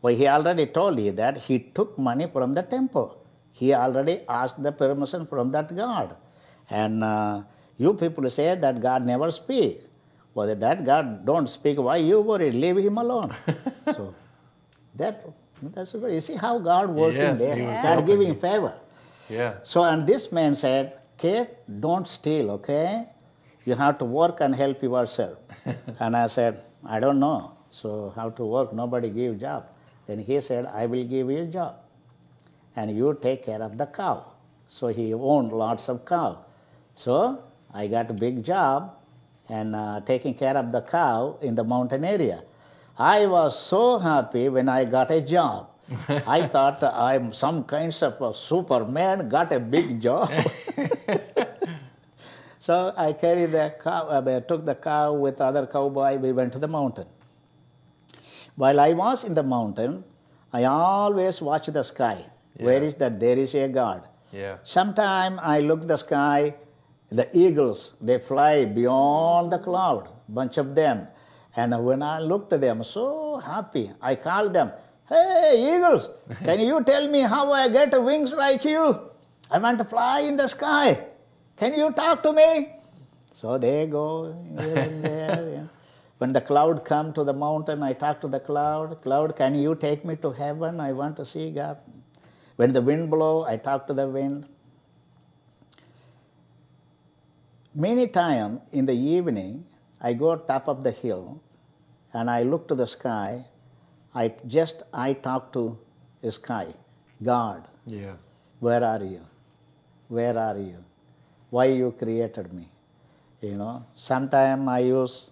Well, 0.00 0.14
he 0.14 0.26
already 0.26 0.66
told 0.66 0.98
you 0.98 1.12
that 1.12 1.36
he 1.38 1.58
took 1.60 1.98
money 1.98 2.26
from 2.32 2.54
the 2.54 2.62
temple. 2.62 3.18
He 3.52 3.72
already 3.74 4.22
asked 4.28 4.62
the 4.62 4.72
permission 4.72 5.26
from 5.26 5.52
that 5.52 5.74
God. 5.76 6.16
And 6.70 7.04
uh, 7.04 7.42
you 7.78 7.94
people 7.94 8.28
say 8.30 8.54
that 8.56 8.80
God 8.80 9.06
never 9.06 9.30
speak. 9.30 9.82
Well, 10.34 10.54
that 10.54 10.84
God 10.84 11.24
don't 11.26 11.46
speak, 11.48 11.78
why 11.78 11.98
you 11.98 12.20
worry? 12.20 12.50
Leave 12.50 12.78
him 12.78 12.98
alone. 12.98 13.34
so 13.94 14.14
that 14.96 15.26
that's 15.62 15.92
good. 15.92 16.12
You 16.12 16.20
see 16.20 16.34
how 16.36 16.58
God 16.58 16.88
working 16.90 17.20
Yes, 17.20 17.38
there. 17.38 17.54
he 17.54 17.62
God 17.62 18.06
giving 18.06 18.34
favor. 18.40 18.74
yeah. 19.28 19.56
So, 19.62 19.84
and 19.84 20.06
this 20.06 20.32
man 20.32 20.56
said, 20.56 20.98
Kate, 21.18 21.48
don't 21.80 22.08
steal, 22.08 22.50
okay? 22.52 23.08
You 23.64 23.74
have 23.76 23.98
to 23.98 24.04
work 24.04 24.40
and 24.40 24.54
help 24.56 24.82
yourself. 24.82 25.38
and 26.00 26.16
I 26.16 26.26
said, 26.26 26.62
I 26.84 26.98
don't 26.98 27.20
know. 27.20 27.52
So, 27.72 28.12
how 28.14 28.30
to 28.30 28.44
work? 28.44 28.72
Nobody 28.72 29.10
give 29.10 29.40
job. 29.40 29.66
Then 30.06 30.20
he 30.20 30.40
said, 30.40 30.66
I 30.66 30.86
will 30.86 31.02
give 31.02 31.28
you 31.30 31.38
a 31.38 31.46
job. 31.46 31.76
And 32.76 32.96
you 32.96 33.18
take 33.20 33.44
care 33.44 33.60
of 33.60 33.76
the 33.76 33.86
cow. 33.86 34.26
So, 34.68 34.88
he 34.88 35.12
owned 35.12 35.52
lots 35.52 35.88
of 35.88 36.04
cow. 36.04 36.44
So, 36.94 37.42
I 37.74 37.88
got 37.88 38.10
a 38.10 38.14
big 38.14 38.44
job 38.44 38.94
and 39.48 39.74
uh, 39.74 40.00
taking 40.06 40.34
care 40.34 40.56
of 40.56 40.70
the 40.70 40.82
cow 40.82 41.38
in 41.42 41.56
the 41.56 41.64
mountain 41.64 42.04
area. 42.04 42.44
I 42.96 43.26
was 43.26 43.58
so 43.58 43.98
happy 43.98 44.48
when 44.48 44.68
I 44.68 44.84
got 44.84 45.10
a 45.10 45.20
job. 45.20 45.70
I 46.08 46.46
thought 46.46 46.84
I'm 46.84 47.32
some 47.32 47.64
kinds 47.64 48.02
of 48.02 48.20
a 48.20 48.32
superman, 48.32 49.28
got 49.28 49.52
a 49.52 49.58
big 49.58 50.00
job. 50.00 50.30
So 52.62 52.94
I 52.96 53.12
carried 53.12 53.50
the 53.50 53.74
cow, 53.82 54.06
uh, 54.06 54.40
took 54.42 54.64
the 54.64 54.76
cow 54.76 55.14
with 55.14 55.40
other 55.40 55.66
cowboy. 55.66 56.16
We 56.18 56.30
went 56.30 56.52
to 56.52 56.60
the 56.60 56.68
mountain. 56.68 57.06
While 58.56 58.80
I 58.80 58.92
was 58.92 59.24
in 59.24 59.34
the 59.34 59.42
mountain, 59.42 60.04
I 60.52 60.64
always 60.64 61.40
watch 61.40 61.66
the 61.66 61.82
sky. 61.82 62.24
Where 62.58 62.80
Yeah. 62.82 62.88
is 62.88 62.94
that? 62.96 63.18
There 63.18 63.38
is 63.38 63.54
a 63.54 63.68
God. 63.68 64.02
Yeah. 64.32 64.56
Sometime 64.62 65.38
I 65.42 65.60
look 65.60 65.86
the 65.86 65.96
sky, 65.96 66.54
the 67.10 67.28
eagles, 67.36 67.92
they 68.00 68.18
fly 68.18 68.64
beyond 68.64 69.52
the 69.52 69.58
cloud, 69.58 70.08
bunch 70.28 70.58
of 70.58 70.74
them. 70.74 71.08
And 71.56 71.72
when 71.84 72.02
I 72.02 72.18
looked 72.20 72.52
at 72.52 72.60
them, 72.60 72.82
so 72.84 73.36
happy, 73.36 73.90
I 74.00 74.14
called 74.16 74.52
them, 74.54 74.72
Hey, 75.08 75.76
eagles, 75.76 76.08
can 76.44 76.60
you 76.60 76.82
tell 76.84 77.08
me 77.08 77.20
how 77.20 77.52
I 77.52 77.68
get 77.68 77.92
wings 78.02 78.32
like 78.32 78.64
you? 78.64 78.98
I 79.50 79.58
want 79.58 79.78
to 79.78 79.84
fly 79.84 80.20
in 80.20 80.36
the 80.36 80.48
sky. 80.48 80.98
Can 81.56 81.74
you 81.74 81.90
talk 81.92 82.22
to 82.22 82.32
me? 82.32 82.72
So 83.38 83.58
they 83.58 83.86
go 83.86 84.32
here 84.58 84.76
and 84.78 85.04
there. 85.04 85.68
When 86.22 86.32
the 86.32 86.40
cloud 86.40 86.84
come 86.84 87.12
to 87.14 87.24
the 87.24 87.32
mountain, 87.32 87.82
I 87.82 87.94
talk 87.94 88.20
to 88.20 88.28
the 88.28 88.38
cloud. 88.38 89.02
Cloud, 89.02 89.34
can 89.34 89.56
you 89.56 89.74
take 89.74 90.04
me 90.04 90.14
to 90.24 90.30
heaven? 90.30 90.78
I 90.78 90.92
want 90.92 91.16
to 91.16 91.26
see 91.26 91.50
God. 91.50 91.78
When 92.54 92.72
the 92.72 92.80
wind 92.80 93.10
blow, 93.10 93.44
I 93.44 93.56
talk 93.56 93.88
to 93.88 93.92
the 93.92 94.06
wind. 94.06 94.44
Many 97.74 98.06
time 98.06 98.60
in 98.70 98.86
the 98.86 98.92
evening, 98.92 99.64
I 100.00 100.12
go 100.12 100.36
top 100.36 100.68
of 100.68 100.84
the 100.84 100.92
hill, 100.92 101.40
and 102.12 102.30
I 102.30 102.44
look 102.44 102.68
to 102.68 102.76
the 102.76 102.86
sky. 102.86 103.44
I 104.14 104.32
just 104.46 104.84
I 104.94 105.14
talk 105.14 105.52
to 105.54 105.76
the 106.20 106.30
sky, 106.30 106.68
God. 107.32 107.66
Yeah. 107.84 108.14
Where 108.60 108.84
are 108.84 109.02
you? 109.02 109.22
Where 110.06 110.38
are 110.38 110.58
you? 110.70 110.84
Why 111.50 111.64
you 111.64 111.92
created 111.98 112.52
me? 112.52 112.68
You 113.40 113.56
know, 113.56 113.84
sometime 113.96 114.68
I 114.68 114.80
use 114.94 115.31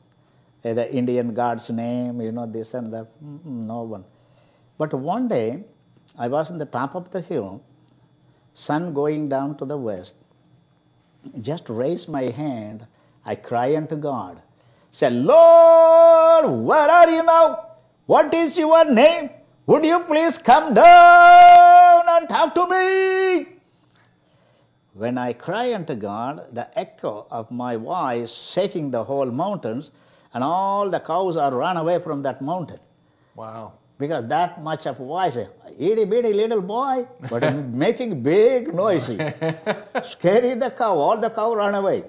Eh, 0.65 0.75
the 0.75 0.93
Indian 0.95 1.33
God's 1.33 1.71
name, 1.71 2.21
you 2.21 2.33
know, 2.33 2.47
this 2.47 2.75
and 2.75 2.93
that. 2.93 3.09
No 3.21 3.83
one. 3.83 4.05
But 4.77 4.93
one 4.95 5.29
day, 5.29 5.65
I 6.19 6.29
was 6.29 6.51
in 6.51 6.59
the 6.59 6.67
top 6.67 6.95
of 6.95 7.11
the 7.11 7.21
hill, 7.21 7.63
sun 8.55 8.93
going 8.93 9.29
down 9.29 9.57
to 9.59 9.65
the 9.65 9.77
west. 9.77 10.15
Just 11.41 11.69
raise 11.69 12.09
my 12.09 12.25
hand, 12.25 12.87
I 13.25 13.35
cry 13.35 13.77
unto 13.77 13.97
God. 13.97 14.43
Say, 14.91 15.11
Lord, 15.11 16.51
where 16.65 16.91
are 16.91 17.11
you 17.11 17.23
now? 17.23 17.67
What 18.07 18.35
is 18.35 18.59
your 18.59 18.85
name? 18.85 19.31
Would 19.67 19.85
you 19.85 20.01
please 20.01 20.37
come 20.37 20.75
down 20.75 22.03
and 22.09 22.29
talk 22.29 22.55
to 22.55 22.67
me? 22.67 23.47
When 24.95 25.17
I 25.17 25.33
cry 25.33 25.75
unto 25.75 25.95
God, 25.95 26.47
the 26.53 26.67
echo 26.79 27.27
of 27.31 27.51
my 27.51 27.77
voice 27.77 28.33
shaking 28.33 28.91
the 28.91 29.05
whole 29.05 29.31
mountains, 29.31 29.93
and 30.35 30.43
all 30.45 30.89
the 30.91 31.01
cows 31.01 31.37
are 31.37 31.53
run 31.53 31.77
away 31.77 31.99
from 32.01 32.23
that 32.23 32.41
mountain 32.43 32.79
Wow. 33.35 33.73
because 33.99 34.27
that 34.29 34.63
much 34.63 34.87
of 34.87 34.97
voice, 34.99 35.37
itty 35.79 36.05
bitty 36.05 36.33
little 36.33 36.61
boy, 36.61 37.07
but 37.31 37.43
making 37.85 38.23
big 38.23 38.73
noisy, 38.75 39.17
scary 40.05 40.55
the 40.55 40.71
cow. 40.71 40.95
All 40.97 41.17
the 41.19 41.31
cow 41.31 41.55
run 41.55 41.75
away. 41.75 42.05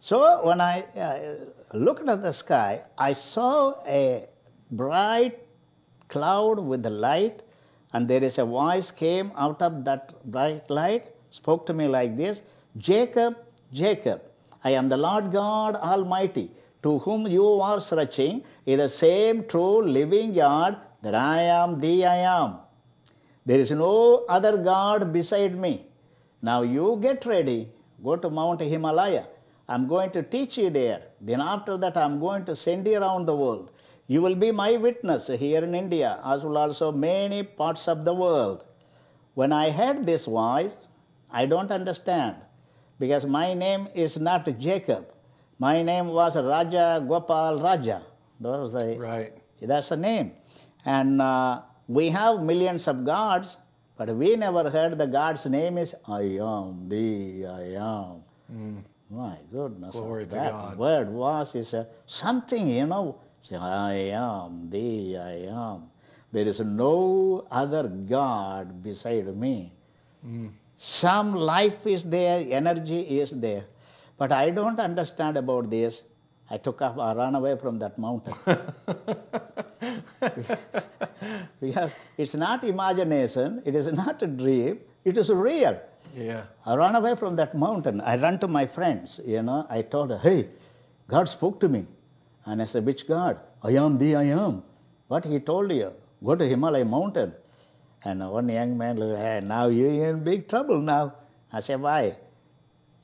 So 0.00 0.18
when 0.46 0.60
I 0.60 0.82
uh, 1.06 1.76
looked 1.76 2.08
at 2.08 2.22
the 2.22 2.32
sky, 2.32 2.82
I 2.96 3.12
saw 3.14 3.74
a 3.86 4.26
bright 4.70 5.38
cloud 6.08 6.58
with 6.60 6.82
the 6.82 6.90
light, 6.90 7.42
and 7.92 8.06
there 8.08 8.22
is 8.22 8.38
a 8.38 8.44
voice 8.44 8.90
came 8.90 9.32
out 9.36 9.60
of 9.62 9.84
that 9.84 10.12
bright 10.30 10.68
light, 10.70 11.06
spoke 11.30 11.66
to 11.66 11.72
me 11.74 11.88
like 11.88 12.16
this: 12.16 12.42
Jacob, 12.76 13.36
Jacob, 13.72 14.22
I 14.62 14.70
am 14.72 14.88
the 14.88 14.96
Lord 14.96 15.32
God 15.32 15.76
Almighty, 15.76 16.50
to 16.82 16.98
whom 17.00 17.26
you 17.26 17.60
are 17.60 17.80
searching, 17.80 18.44
is 18.66 18.78
the 18.78 18.88
same 18.88 19.44
true 19.46 19.82
living 19.82 20.34
God 20.34 20.76
that 21.02 21.14
I 21.14 21.42
am 21.42 21.80
the 21.80 22.04
I 22.04 22.16
am. 22.16 22.58
There 23.46 23.58
is 23.58 23.70
no 23.70 24.24
other 24.28 24.56
God 24.58 25.12
beside 25.12 25.56
me. 25.56 25.86
Now 26.42 26.62
you 26.62 26.98
get 27.00 27.24
ready, 27.26 27.70
go 28.02 28.16
to 28.16 28.30
Mount 28.30 28.60
Himalaya. 28.60 29.26
I'm 29.68 29.86
going 29.86 30.10
to 30.12 30.22
teach 30.22 30.56
you 30.56 30.70
there. 30.70 31.02
Then 31.20 31.40
after 31.40 31.76
that, 31.76 31.96
I'm 31.96 32.20
going 32.20 32.44
to 32.46 32.56
send 32.56 32.86
you 32.86 32.98
around 32.98 33.26
the 33.26 33.34
world. 33.34 33.70
You 34.06 34.22
will 34.22 34.34
be 34.34 34.50
my 34.50 34.76
witness 34.76 35.26
here 35.26 35.62
in 35.62 35.74
India, 35.74 36.20
as 36.24 36.42
well 36.42 36.56
also 36.56 36.90
many 36.90 37.42
parts 37.42 37.88
of 37.88 38.04
the 38.04 38.14
world. 38.14 38.64
When 39.34 39.52
I 39.52 39.70
heard 39.70 40.06
this 40.06 40.24
voice, 40.24 40.72
I 41.30 41.44
don't 41.44 41.70
understand 41.70 42.36
because 42.98 43.26
my 43.26 43.52
name 43.52 43.88
is 43.94 44.18
not 44.18 44.48
Jacob. 44.58 45.06
My 45.58 45.82
name 45.82 46.08
was 46.08 46.36
Raja 46.36 47.04
Gopal 47.06 47.60
Raja. 47.60 48.02
That 48.40 48.48
was 48.62 48.72
the 48.72 48.96
Right. 48.98 49.32
that's 49.60 49.88
the 49.90 49.96
name. 49.96 50.32
And 50.84 51.20
uh, 51.20 51.62
we 51.88 52.10
have 52.10 52.42
millions 52.42 52.86
of 52.86 53.04
gods, 53.04 53.56
but 53.96 54.08
we 54.14 54.36
never 54.36 54.70
heard 54.70 54.96
the 54.96 55.06
God's 55.06 55.46
name 55.46 55.78
is 55.78 55.94
I 56.06 56.38
am, 56.38 56.88
the 56.88 57.46
I 57.46 57.62
am. 57.74 58.84
My 59.10 59.36
goodness. 59.50 59.96
Glory 59.96 60.26
to 60.26 60.30
that 60.36 60.52
God. 60.52 60.78
word 60.78 61.08
was 61.10 61.54
is 61.54 61.74
uh, 61.74 61.84
something, 62.06 62.68
you 62.68 62.86
know. 62.86 63.18
Say, 63.42 63.56
I 63.56 63.94
am, 64.14 64.68
the 64.70 65.16
I 65.16 65.48
am. 65.48 65.90
There 66.30 66.46
is 66.46 66.60
no 66.60 67.46
other 67.50 67.88
God 67.88 68.82
beside 68.82 69.26
me. 69.34 69.72
Some 70.76 71.34
life 71.34 71.86
is 71.86 72.04
there, 72.04 72.44
energy 72.50 73.00
is 73.18 73.32
there. 73.32 73.64
But 74.18 74.32
I 74.32 74.50
don't 74.50 74.78
understand 74.80 75.36
about 75.36 75.70
this. 75.70 76.02
I 76.50 76.58
took 76.58 76.82
off, 76.82 76.98
I 76.98 77.14
ran 77.14 77.34
away 77.34 77.56
from 77.56 77.78
that 77.78 77.98
mountain. 77.98 78.34
because 81.60 81.92
it's 82.16 82.34
not 82.34 82.64
imagination, 82.64 83.62
it 83.64 83.74
is 83.74 83.92
not 83.92 84.22
a 84.22 84.26
dream, 84.26 84.80
it 85.04 85.16
is 85.16 85.30
real. 85.30 85.78
Yeah. 86.16 86.44
I 86.64 86.74
ran 86.74 86.94
away 86.94 87.14
from 87.16 87.36
that 87.36 87.54
mountain. 87.54 88.00
I 88.00 88.16
ran 88.16 88.38
to 88.40 88.48
my 88.48 88.66
friends, 88.66 89.20
you 89.24 89.42
know. 89.42 89.66
I 89.68 89.82
told 89.82 90.10
her, 90.10 90.18
hey, 90.18 90.48
God 91.06 91.28
spoke 91.28 91.60
to 91.60 91.68
me. 91.68 91.86
And 92.46 92.62
I 92.62 92.64
said, 92.64 92.86
which 92.86 93.06
God? 93.06 93.38
I 93.62 93.72
am 93.72 93.98
the 93.98 94.16
I 94.16 94.24
am. 94.24 94.62
What 95.08 95.26
he 95.26 95.38
told 95.38 95.70
you? 95.70 95.92
Go 96.24 96.34
to 96.34 96.48
Himalaya 96.48 96.84
mountain. 96.84 97.34
And 98.04 98.28
one 98.30 98.48
young 98.48 98.78
man 98.78 98.96
hey, 98.96 99.40
now 99.42 99.66
you're 99.66 100.08
in 100.08 100.24
big 100.24 100.48
trouble 100.48 100.80
now. 100.80 101.14
I 101.52 101.60
said, 101.60 101.80
why? 101.80 102.16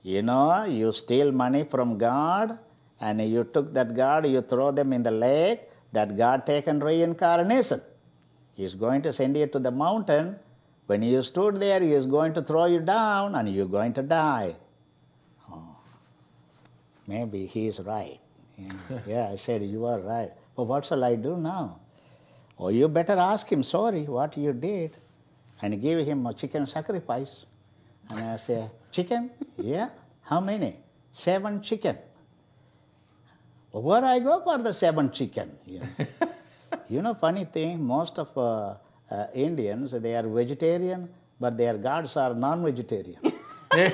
You 0.04 0.20
know, 0.20 0.64
you 0.64 0.92
steal 0.92 1.32
money 1.32 1.64
from 1.64 1.96
God 1.96 2.58
and 3.00 3.22
you 3.22 3.44
took 3.44 3.72
that 3.72 3.94
God, 3.94 4.26
you 4.26 4.42
throw 4.42 4.70
them 4.70 4.92
in 4.92 5.02
the 5.02 5.10
lake, 5.10 5.62
that 5.92 6.14
God 6.16 6.44
taken 6.44 6.78
reincarnation. 6.78 7.80
He's 8.52 8.74
going 8.74 9.00
to 9.02 9.12
send 9.14 9.34
you 9.36 9.46
to 9.46 9.58
the 9.58 9.70
mountain. 9.70 10.36
When 10.86 11.02
you 11.02 11.22
stood 11.22 11.58
there, 11.58 11.80
he 11.80 11.92
is 11.92 12.04
going 12.04 12.34
to 12.34 12.42
throw 12.42 12.66
you 12.66 12.80
down 12.80 13.34
and 13.34 13.52
you're 13.52 13.66
going 13.66 13.94
to 13.94 14.02
die. 14.02 14.54
Oh, 15.50 15.74
maybe 17.06 17.46
he 17.46 17.66
is 17.68 17.80
right. 17.80 18.20
Yeah, 19.06 19.30
I 19.32 19.36
said, 19.36 19.62
You 19.62 19.86
are 19.86 19.98
right. 19.98 20.30
But 20.54 20.64
what 20.64 20.84
shall 20.84 21.02
I 21.02 21.14
do 21.16 21.38
now? 21.38 21.80
Oh, 22.58 22.68
you 22.68 22.88
better 22.88 23.14
ask 23.14 23.50
him 23.50 23.62
sorry 23.62 24.04
what 24.04 24.36
you 24.36 24.52
did 24.52 24.96
and 25.62 25.80
give 25.80 26.06
him 26.06 26.26
a 26.26 26.34
chicken 26.34 26.66
sacrifice. 26.66 27.46
And 28.10 28.20
I 28.20 28.36
say, 28.36 28.70
Chicken? 28.94 29.30
Yeah. 29.58 29.88
How 30.22 30.38
many? 30.38 30.76
Seven 31.12 31.60
chicken. 31.62 31.98
Where 33.72 34.04
I 34.04 34.20
go 34.20 34.40
for 34.44 34.58
the 34.58 34.72
seven 34.72 35.10
chicken? 35.10 35.50
You 35.66 35.80
know, 35.80 35.88
you 36.88 37.02
know 37.02 37.14
funny 37.14 37.44
thing, 37.44 37.82
most 37.82 38.20
of 38.20 38.28
uh, 38.38 38.74
uh, 39.10 39.26
Indians, 39.34 39.90
they 39.90 40.14
are 40.14 40.22
vegetarian, 40.22 41.08
but 41.40 41.56
their 41.58 41.76
gods 41.76 42.16
are 42.16 42.34
non-vegetarian. 42.34 43.18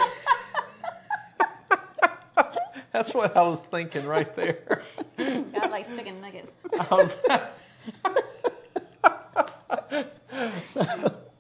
That's 2.92 3.14
what 3.14 3.34
I 3.34 3.40
was 3.40 3.60
thinking 3.70 4.04
right 4.04 4.36
there. 4.36 4.82
God 5.16 5.70
likes 5.70 5.88
chicken 5.96 6.20
nuggets. 6.20 6.52
I 6.78 6.94
was, 6.94 7.14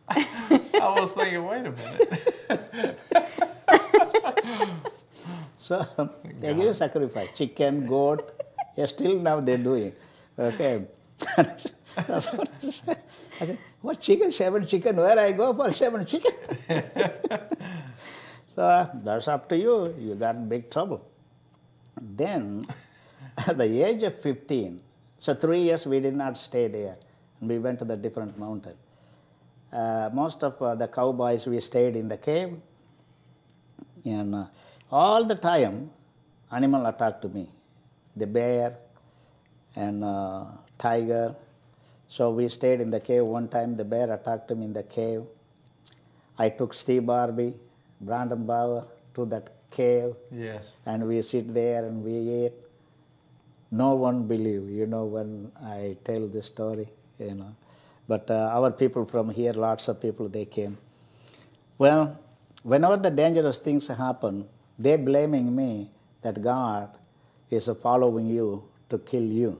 I 0.08 0.88
was 0.96 1.12
thinking, 1.12 1.44
wait 1.44 1.66
a 1.66 1.72
minute. 1.72 2.29
So 5.70 5.86
they 6.40 6.52
give 6.52 6.74
sacrifice, 6.74 7.30
chicken, 7.38 7.86
goat. 7.86 8.34
Yeah, 8.76 8.86
still 8.86 9.18
now 9.18 9.40
they're 9.40 9.58
doing. 9.58 9.92
Okay. 10.38 10.86
That's 11.36 12.32
what 12.32 12.48
I 12.62 12.70
said. 12.70 13.02
I 13.40 13.46
said, 13.46 13.58
what 13.82 14.00
chicken? 14.00 14.32
Seven 14.32 14.66
chicken? 14.66 14.96
Where 14.96 15.18
I 15.18 15.32
go 15.32 15.52
for 15.52 15.72
seven 15.72 16.06
chicken? 16.06 16.32
so 18.54 18.88
that's 19.04 19.26
up 19.26 19.48
to 19.50 19.58
you. 19.58 19.94
You 19.98 20.14
got 20.14 20.48
big 20.48 20.70
trouble. 20.70 21.04
Then, 22.00 22.66
at 23.36 23.58
the 23.58 23.82
age 23.82 24.04
of 24.04 24.22
15, 24.22 24.80
so 25.18 25.34
three 25.34 25.62
years 25.62 25.84
we 25.84 25.98
did 25.98 26.14
not 26.14 26.38
stay 26.38 26.68
there. 26.68 26.96
And 27.40 27.50
we 27.50 27.58
went 27.58 27.80
to 27.80 27.84
the 27.84 27.96
different 27.96 28.38
mountain. 28.38 28.76
Uh, 29.72 30.10
most 30.14 30.44
of 30.44 30.62
uh, 30.62 30.74
the 30.76 30.86
cowboys, 30.88 31.44
we 31.46 31.58
stayed 31.60 31.96
in 31.96 32.08
the 32.08 32.16
cave. 32.16 32.54
And 34.04 34.34
uh, 34.34 34.44
all 34.90 35.24
the 35.24 35.34
time, 35.34 35.90
animal 36.50 36.86
attacked 36.86 37.24
me. 37.32 37.48
The 38.16 38.26
bear 38.26 38.76
and 39.76 40.02
uh, 40.04 40.44
tiger. 40.78 41.34
So 42.08 42.30
we 42.30 42.48
stayed 42.48 42.80
in 42.80 42.90
the 42.90 43.00
cave 43.00 43.24
one 43.24 43.48
time. 43.48 43.76
The 43.76 43.84
bear 43.84 44.12
attacked 44.12 44.50
me 44.50 44.64
in 44.66 44.72
the 44.72 44.82
cave. 44.82 45.22
I 46.38 46.48
took 46.48 46.74
Steve 46.74 47.06
Barbie, 47.06 47.54
Brandon 48.00 48.44
Bauer 48.46 48.84
to 49.14 49.26
that 49.26 49.50
cave, 49.70 50.14
Yes. 50.32 50.64
and 50.86 51.06
we 51.06 51.22
sit 51.22 51.52
there 51.54 51.84
and 51.84 52.02
we 52.04 52.46
eat. 52.46 52.52
No 53.70 53.94
one 53.94 54.24
believe, 54.26 54.68
you 54.68 54.86
know, 54.86 55.04
when 55.04 55.52
I 55.62 55.96
tell 56.04 56.26
this 56.26 56.46
story, 56.46 56.88
you 57.20 57.34
know. 57.34 57.54
But 58.08 58.28
uh, 58.28 58.50
our 58.52 58.72
people 58.72 59.04
from 59.04 59.30
here, 59.30 59.52
lots 59.52 59.86
of 59.86 60.00
people, 60.02 60.28
they 60.28 60.44
came. 60.44 60.76
Well, 61.78 62.18
whenever 62.64 62.96
the 62.96 63.10
dangerous 63.10 63.58
things 63.58 63.86
happen, 63.86 64.48
they 64.84 64.96
blaming 65.08 65.48
me 65.60 65.70
that 66.24 66.36
God 66.42 66.88
is 67.58 67.68
following 67.82 68.28
you 68.38 68.46
to 68.90 68.98
kill 69.10 69.28
you. 69.42 69.50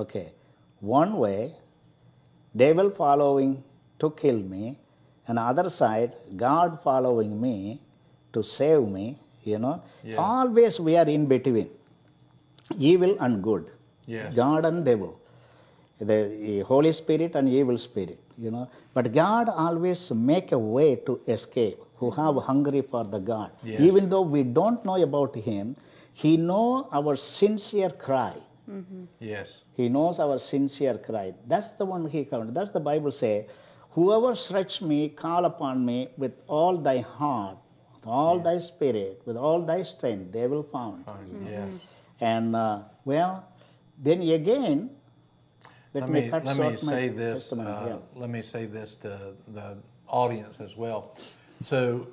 Okay, 0.00 0.26
one 0.80 1.12
way, 1.24 1.40
they 2.60 2.72
will 2.78 2.90
following 3.02 3.52
to 4.00 4.10
kill 4.22 4.40
me, 4.54 4.64
and 5.26 5.38
other 5.50 5.68
side, 5.80 6.10
God 6.36 6.80
following 6.88 7.32
me 7.46 7.80
to 8.34 8.42
save 8.42 8.82
me. 8.98 9.06
You 9.50 9.58
know, 9.64 9.76
Yes. 10.04 10.18
always 10.18 10.74
we 10.86 10.94
are 11.00 11.08
in 11.16 11.24
between, 11.34 11.68
evil 12.90 13.12
and 13.26 13.42
good, 13.48 13.64
Yes. 14.14 14.34
God 14.34 14.64
and 14.70 14.84
devil, 14.88 15.12
the 16.00 16.60
Holy 16.66 16.92
Spirit 16.92 17.34
and 17.36 17.48
evil 17.48 17.78
spirit. 17.78 18.18
You 18.38 18.50
know, 18.50 18.68
but 18.94 19.12
God 19.12 19.48
always 19.48 20.10
make 20.12 20.52
a 20.52 20.58
way 20.58 20.96
to 21.06 21.20
escape. 21.26 21.78
Who 21.96 22.12
have 22.12 22.36
hungry 22.36 22.82
for 22.82 23.02
the 23.02 23.18
God, 23.18 23.50
Yes. 23.64 23.80
even 23.80 24.08
though 24.08 24.22
we 24.22 24.44
don't 24.44 24.84
know 24.84 24.94
about 25.02 25.34
Him, 25.34 25.74
He 26.12 26.36
know 26.36 26.88
our 26.92 27.16
sincere 27.16 27.90
cry. 27.90 28.34
Yes. 29.18 29.62
He 29.74 29.88
knows 29.88 30.20
our 30.20 30.38
sincere 30.38 30.98
cry. 30.98 31.34
That's 31.46 31.72
the 31.72 31.84
one 31.84 32.06
he 32.06 32.24
counted. 32.24 32.54
That's 32.54 32.70
the 32.70 32.80
Bible 32.80 33.10
say, 33.10 33.46
whoever 33.92 34.34
search 34.34 34.80
me, 34.82 35.08
call 35.08 35.44
upon 35.46 35.84
me 35.84 36.08
with 36.16 36.32
all 36.46 36.76
thy 36.76 36.98
heart, 36.98 37.56
with 37.94 38.06
all 38.06 38.38
thy 38.38 38.58
spirit, 38.58 39.22
with 39.24 39.36
all 39.36 39.62
thy 39.62 39.82
strength, 39.82 40.32
they 40.32 40.46
will 40.46 40.62
find. 40.62 41.04
Fine. 41.04 41.46
Yes. 41.50 41.68
And 42.20 42.54
uh, 42.54 42.82
well, 43.04 43.44
then 43.98 44.22
again, 44.22 44.90
let, 46.00 46.10
Let 46.10 46.10
me, 46.10 46.20
me, 46.22 46.30
cut 46.30 46.44
let 46.44 46.56
me 46.56 46.62
short 46.62 46.82
my 46.82 46.92
say 46.92 47.08
this, 47.08 47.52
uh, 47.52 47.56
yeah. 47.56 47.96
let 48.14 48.30
me 48.30 48.42
say 48.42 48.66
this 48.66 48.94
to 48.96 49.32
the 49.48 49.76
audience 50.06 50.58
as 50.60 50.76
well. 50.76 51.16
So, 51.64 52.08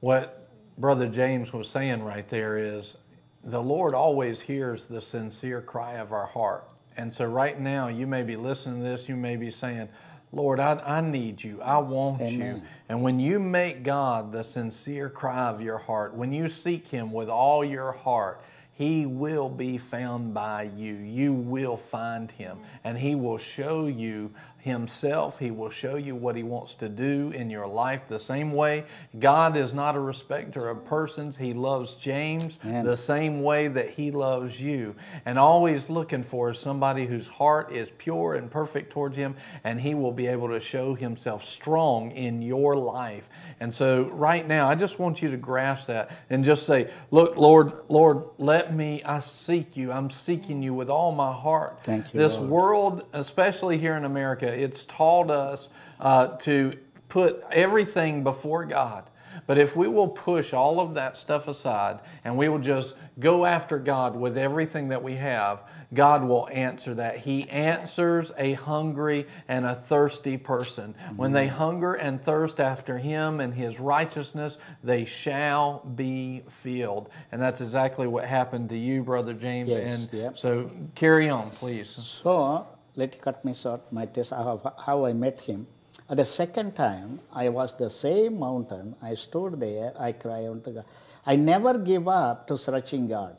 what 0.00 0.48
Brother 0.78 1.08
James 1.08 1.52
was 1.52 1.68
saying 1.68 2.02
right 2.02 2.28
there 2.28 2.58
is 2.58 2.96
the 3.42 3.62
Lord 3.62 3.94
always 3.94 4.40
hears 4.40 4.86
the 4.86 5.00
sincere 5.00 5.60
cry 5.60 5.94
of 5.94 6.12
our 6.12 6.26
heart. 6.26 6.68
And 6.96 7.12
so, 7.12 7.24
right 7.24 7.58
now, 7.58 7.88
you 7.88 8.06
may 8.06 8.22
be 8.22 8.36
listening 8.36 8.78
to 8.78 8.84
this, 8.84 9.08
you 9.08 9.16
may 9.16 9.36
be 9.36 9.50
saying, 9.50 9.88
Lord, 10.32 10.58
I, 10.58 10.74
I 10.84 11.00
need 11.00 11.42
you. 11.42 11.62
I 11.62 11.78
want 11.78 12.20
you. 12.22 12.60
And 12.88 13.02
when 13.02 13.20
you 13.20 13.38
make 13.38 13.84
God 13.84 14.32
the 14.32 14.42
sincere 14.42 15.08
cry 15.08 15.48
of 15.48 15.60
your 15.60 15.78
heart, 15.78 16.14
when 16.14 16.32
you 16.32 16.48
seek 16.48 16.88
Him 16.88 17.12
with 17.12 17.28
all 17.28 17.64
your 17.64 17.92
heart, 17.92 18.42
He 18.76 19.06
will 19.06 19.48
be 19.48 19.78
found 19.78 20.34
by 20.34 20.64
you. 20.76 20.94
You 20.94 21.32
will 21.32 21.76
find 21.76 22.30
Him, 22.30 22.58
and 22.82 22.98
He 22.98 23.14
will 23.14 23.38
show 23.38 23.86
you 23.86 24.32
Himself. 24.64 25.40
He 25.40 25.50
will 25.50 25.68
show 25.68 25.96
you 25.96 26.14
what 26.14 26.36
He 26.36 26.42
wants 26.42 26.74
to 26.76 26.88
do 26.88 27.30
in 27.34 27.50
your 27.50 27.66
life 27.66 28.08
the 28.08 28.18
same 28.18 28.54
way. 28.54 28.86
God 29.18 29.58
is 29.58 29.74
not 29.74 29.94
a 29.94 30.00
respecter 30.00 30.70
of 30.70 30.86
persons. 30.86 31.36
He 31.36 31.52
loves 31.52 31.96
James 31.96 32.58
Amen. 32.64 32.86
the 32.86 32.96
same 32.96 33.42
way 33.42 33.68
that 33.68 33.90
He 33.90 34.10
loves 34.10 34.62
you. 34.62 34.94
And 35.26 35.38
always 35.38 35.90
looking 35.90 36.22
for 36.22 36.52
is 36.52 36.58
somebody 36.58 37.04
whose 37.04 37.28
heart 37.28 37.72
is 37.72 37.90
pure 37.98 38.36
and 38.36 38.50
perfect 38.50 38.90
towards 38.90 39.18
Him, 39.18 39.36
and 39.64 39.82
He 39.82 39.94
will 39.94 40.12
be 40.12 40.28
able 40.28 40.48
to 40.48 40.60
show 40.60 40.94
Himself 40.94 41.44
strong 41.44 42.10
in 42.12 42.40
your 42.40 42.74
life. 42.74 43.24
And 43.60 43.72
so, 43.72 44.04
right 44.04 44.48
now, 44.48 44.66
I 44.66 44.76
just 44.76 44.98
want 44.98 45.20
you 45.20 45.30
to 45.30 45.36
grasp 45.36 45.88
that 45.88 46.10
and 46.30 46.42
just 46.42 46.64
say, 46.64 46.90
Look, 47.10 47.36
Lord, 47.36 47.72
Lord, 47.88 48.24
let 48.38 48.74
me, 48.74 49.02
I 49.04 49.20
seek 49.20 49.76
you. 49.76 49.92
I'm 49.92 50.10
seeking 50.10 50.62
you 50.62 50.72
with 50.72 50.88
all 50.88 51.12
my 51.12 51.32
heart. 51.32 51.80
Thank 51.82 52.14
you, 52.14 52.20
This 52.20 52.36
Lord. 52.36 52.50
world, 52.50 53.02
especially 53.12 53.76
here 53.78 53.94
in 53.96 54.04
America, 54.04 54.53
it's 54.54 54.84
taught 54.86 55.30
us 55.30 55.68
uh, 56.00 56.28
to 56.38 56.78
put 57.08 57.44
everything 57.50 58.24
before 58.24 58.64
God. 58.64 59.04
But 59.46 59.58
if 59.58 59.76
we 59.76 59.88
will 59.88 60.08
push 60.08 60.52
all 60.52 60.80
of 60.80 60.94
that 60.94 61.16
stuff 61.16 61.48
aside 61.48 62.00
and 62.24 62.36
we 62.36 62.48
will 62.48 62.58
just 62.58 62.94
go 63.18 63.44
after 63.44 63.78
God 63.78 64.16
with 64.16 64.38
everything 64.38 64.88
that 64.88 65.02
we 65.02 65.14
have, 65.14 65.62
God 65.92 66.24
will 66.24 66.48
answer 66.50 66.94
that. 66.94 67.18
He 67.18 67.48
answers 67.48 68.32
a 68.36 68.54
hungry 68.54 69.26
and 69.46 69.64
a 69.64 69.74
thirsty 69.74 70.36
person. 70.36 70.94
When 71.16 71.32
they 71.32 71.46
hunger 71.46 71.94
and 71.94 72.22
thirst 72.22 72.58
after 72.58 72.98
Him 72.98 73.40
and 73.40 73.54
His 73.54 73.78
righteousness, 73.78 74.58
they 74.82 75.04
shall 75.04 75.80
be 75.80 76.42
filled. 76.48 77.10
And 77.30 77.40
that's 77.40 77.60
exactly 77.60 78.06
what 78.06 78.24
happened 78.24 78.70
to 78.70 78.76
you, 78.76 79.02
Brother 79.02 79.34
James. 79.34 79.68
Yes, 79.68 79.92
and 79.92 80.12
yep. 80.12 80.38
so 80.38 80.70
carry 80.94 81.28
on, 81.28 81.50
please. 81.50 81.90
So 82.22 82.66
let 82.96 83.20
cut 83.20 83.44
me 83.44 83.54
short. 83.54 83.80
My 83.92 84.06
test 84.06 84.30
how, 84.30 84.60
how 84.86 85.04
I 85.04 85.12
met 85.12 85.40
him. 85.40 85.66
At 86.08 86.18
the 86.18 86.26
second 86.26 86.76
time, 86.76 87.20
I 87.32 87.48
was 87.48 87.76
the 87.76 87.88
same 87.88 88.38
mountain. 88.38 88.94
I 89.02 89.14
stood 89.14 89.58
there. 89.58 89.92
I 89.98 90.12
cried 90.12 90.46
unto 90.46 90.72
God. 90.72 90.84
I 91.26 91.36
never 91.36 91.78
give 91.78 92.08
up 92.08 92.46
to 92.48 92.58
searching 92.58 93.08
God. 93.08 93.36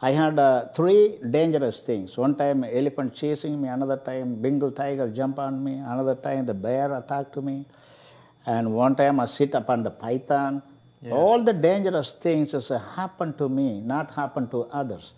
I 0.00 0.10
had 0.10 0.38
uh, 0.38 0.68
three 0.74 1.18
dangerous 1.30 1.82
things. 1.82 2.16
One 2.16 2.36
time, 2.36 2.64
elephant 2.64 3.14
chasing 3.14 3.60
me. 3.60 3.68
Another 3.68 3.96
time, 3.96 4.34
Bengal 4.36 4.70
tiger 4.70 5.08
jump 5.08 5.38
on 5.38 5.62
me. 5.62 5.74
Another 5.74 6.14
time, 6.14 6.46
the 6.46 6.54
bear 6.54 6.94
attacked 6.94 7.36
me. 7.36 7.66
And 8.44 8.72
one 8.72 8.96
time, 8.96 9.20
I 9.20 9.26
sit 9.26 9.54
upon 9.54 9.82
the 9.82 9.90
python. 9.90 10.62
All 11.10 11.42
the 11.42 11.52
dangerous 11.52 12.12
things 12.12 12.52
has 12.52 12.68
happened 12.68 13.38
to 13.38 13.48
me, 13.48 13.80
not 13.80 14.14
happened 14.14 14.50
to 14.50 14.64
others. 14.64 15.12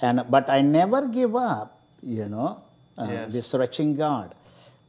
And 0.00 0.24
but 0.28 0.50
I 0.50 0.60
never 0.60 1.06
give 1.06 1.34
up. 1.34 1.80
You 2.02 2.28
know, 2.28 2.62
uh, 2.98 3.06
Yes. 3.10 3.32
this 3.32 3.46
searching 3.48 3.96
God. 3.96 4.34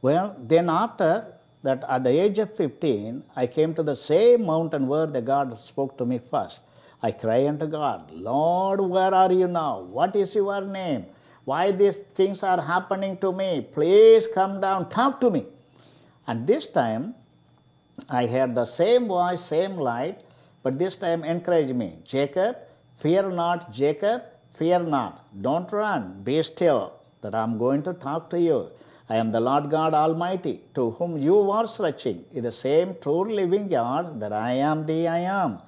Well, 0.02 0.36
then 0.38 0.68
after 0.68 1.26
that, 1.62 1.84
at 1.88 2.04
the 2.04 2.10
age 2.10 2.38
of 2.38 2.54
15, 2.56 3.22
I 3.36 3.46
came 3.46 3.74
to 3.74 3.82
the 3.82 3.96
same 3.96 4.44
mountain 4.46 4.86
where 4.86 5.06
the 5.06 5.22
God 5.22 5.58
spoke 5.58 5.96
to 5.98 6.04
me 6.04 6.18
first. 6.30 6.60
I 7.02 7.12
cry 7.12 7.46
unto 7.48 7.66
God, 7.66 8.10
Lord, 8.12 8.80
where 8.80 9.14
are 9.14 9.32
you 9.32 9.46
now? 9.48 9.80
What 9.80 10.14
is 10.16 10.34
your 10.34 10.60
name? 10.62 11.06
Why 11.44 11.70
these 11.72 11.98
things 12.14 12.42
are 12.42 12.60
happening 12.60 13.18
to 13.18 13.30
me? 13.32 13.66
Please 13.72 14.26
come 14.26 14.60
down, 14.60 14.88
talk 14.88 15.20
to 15.20 15.30
me. 15.30 15.44
And 16.26 16.46
this 16.46 16.66
time, 16.66 17.14
I 18.08 18.26
heard 18.26 18.54
the 18.54 18.64
same 18.66 19.06
voice, 19.06 19.44
same 19.44 19.76
light, 19.76 20.20
but 20.62 20.78
this 20.78 20.96
time 20.96 21.22
encouraged 21.24 21.74
me. 21.74 21.98
Jacob, 22.04 22.56
fear 22.98 23.30
not, 23.30 23.70
Jacob, 23.72 24.22
fear 24.54 24.78
not. 24.78 25.26
Don't 25.42 25.70
run, 25.70 26.22
be 26.24 26.42
still, 26.42 26.94
that 27.24 27.34
I'm 27.34 27.58
going 27.58 27.82
to 27.88 27.92
talk 27.92 28.30
to 28.30 28.40
you. 28.40 28.58
I 29.08 29.16
am 29.16 29.32
the 29.32 29.40
Lord 29.40 29.70
God 29.70 29.92
Almighty, 29.92 30.60
to 30.76 30.90
whom 30.92 31.18
you 31.18 31.50
are 31.50 31.66
searching, 31.66 32.24
is 32.32 32.42
the 32.42 32.52
same 32.52 32.96
true 33.02 33.24
living 33.40 33.68
God 33.68 34.20
that 34.20 34.32
I 34.32 34.52
am 34.70 34.86
the 34.86 35.08
I 35.08 35.20
am. 35.42 35.58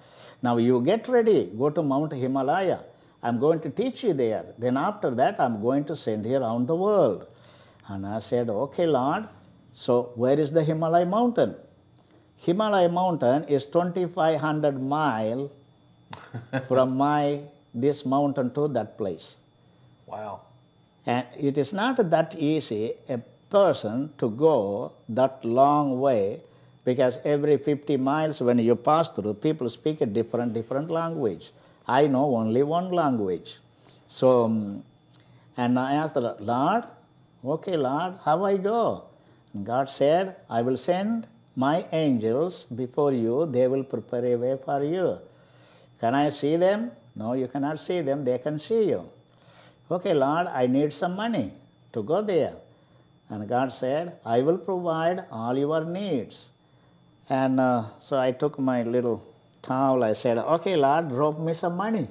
Now 0.43 0.57
you 0.57 0.81
get 0.81 1.09
ready, 1.09 1.51
go 1.59 1.71
to 1.71 1.83
Mount 1.83 2.13
Himalaya. 2.13 2.81
I'm 3.23 3.39
going 3.41 3.61
to 3.61 3.71
teach 3.71 4.05
you 4.05 4.15
there. 4.15 4.45
Then 4.59 4.77
after 4.77 5.11
that, 5.21 5.41
I'm 5.41 5.61
going 5.61 5.85
to 5.87 5.97
send 5.97 6.25
you 6.25 6.37
around 6.37 6.69
the 6.69 6.77
world. 6.77 7.27
And 7.89 8.07
I 8.07 8.21
said, 8.21 8.49
Okay, 8.49 8.87
Lord. 8.87 9.29
So 9.73 10.13
where 10.15 10.39
is 10.41 10.53
the 10.53 10.65
Himalaya 10.65 11.05
mountain? 11.05 11.55
Himalaya 12.37 12.89
mountain 12.89 13.45
is 13.45 13.67
2500 13.67 14.81
mile 14.81 15.51
from 16.69 16.97
my 16.97 17.41
this 17.75 18.07
mountain 18.07 18.53
to 18.55 18.69
that 18.69 18.97
place. 18.97 19.37
Wow. 20.07 20.43
And 21.07 21.25
it 21.39 21.57
is 21.57 21.73
not 21.73 22.11
that 22.11 22.35
easy 22.37 22.95
a 23.09 23.19
person 23.49 24.13
to 24.19 24.29
go 24.29 24.93
that 25.09 25.45
long 25.45 26.01
way 26.01 26.41
because 26.85 27.19
every 27.25 27.59
50 27.59 27.97
miles 27.97 28.41
when 28.41 28.59
you 28.59 28.75
pass 28.75 29.09
through, 29.09 29.35
people 29.35 29.69
speak 29.71 30.01
a 30.01 30.07
different, 30.07 30.53
different 30.53 30.91
language. 30.91 31.53
I 31.87 32.09
know 32.09 32.35
only 32.35 32.63
one 32.63 32.91
language. 32.91 33.59
So, 34.09 34.45
um, 34.45 34.83
and 35.57 35.79
I 35.79 35.95
asked 35.95 36.15
the 36.15 36.21
Lord, 36.21 36.41
Lord, 36.41 36.85
okay, 37.45 37.77
Lord, 37.77 38.15
how 38.25 38.45
I 38.45 38.57
go? 38.57 39.05
And 39.55 39.65
God 39.65 39.89
said, 39.89 40.37
I 40.51 40.63
will 40.63 40.77
send 40.77 41.27
my 41.55 41.87
angels 41.93 42.65
before 42.65 43.13
you, 43.13 43.47
they 43.51 43.67
will 43.67 43.85
prepare 43.85 44.25
a 44.27 44.37
way 44.37 44.59
for 44.63 44.85
you. 44.85 45.19
Can 46.01 46.15
I 46.15 46.31
see 46.31 46.57
them? 46.57 46.93
No, 47.15 47.33
you 47.33 47.49
cannot 47.49 47.81
see 47.81 48.03
them, 48.03 48.25
they 48.25 48.39
can 48.39 48.61
see 48.61 48.89
you. 48.91 49.09
Okay, 49.91 50.15
Lord, 50.15 50.49
I 50.49 50.67
need 50.67 50.93
some 50.93 51.15
money 51.15 51.53
to 51.93 52.03
go 52.03 52.23
there. 52.23 52.55
And 53.29 53.49
God 53.49 53.73
said, 53.73 54.19
I 54.25 54.41
will 54.43 54.59
provide 54.59 55.25
all 55.31 55.57
your 55.57 55.85
needs. 55.85 56.49
And 57.29 57.59
uh, 57.61 57.85
so 58.01 58.19
I 58.19 58.33
took 58.33 58.59
my 58.59 58.83
little 58.83 59.23
towel. 59.63 60.05
I 60.05 60.13
said, 60.13 60.39
okay, 60.39 60.77
Lord, 60.77 61.09
drop 61.09 61.39
me 61.39 61.55
some 61.55 61.77
money. 61.77 62.09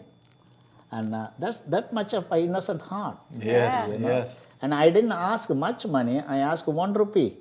And 0.92 1.16
uh, 1.16 1.30
that's 1.40 1.60
that 1.72 1.92
much 1.92 2.14
of 2.14 2.32
an 2.32 2.40
innocent 2.40 2.82
heart. 2.82 3.18
Yes, 3.38 3.90
you 3.90 4.00
know. 4.00 4.08
yes. 4.08 4.36
And 4.62 4.74
I 4.74 4.90
didn't 4.90 5.12
ask 5.12 5.50
much 5.50 5.86
money. 5.86 6.22
I 6.22 6.38
asked 6.38 6.68
one 6.68 6.94
rupee. 6.94 7.38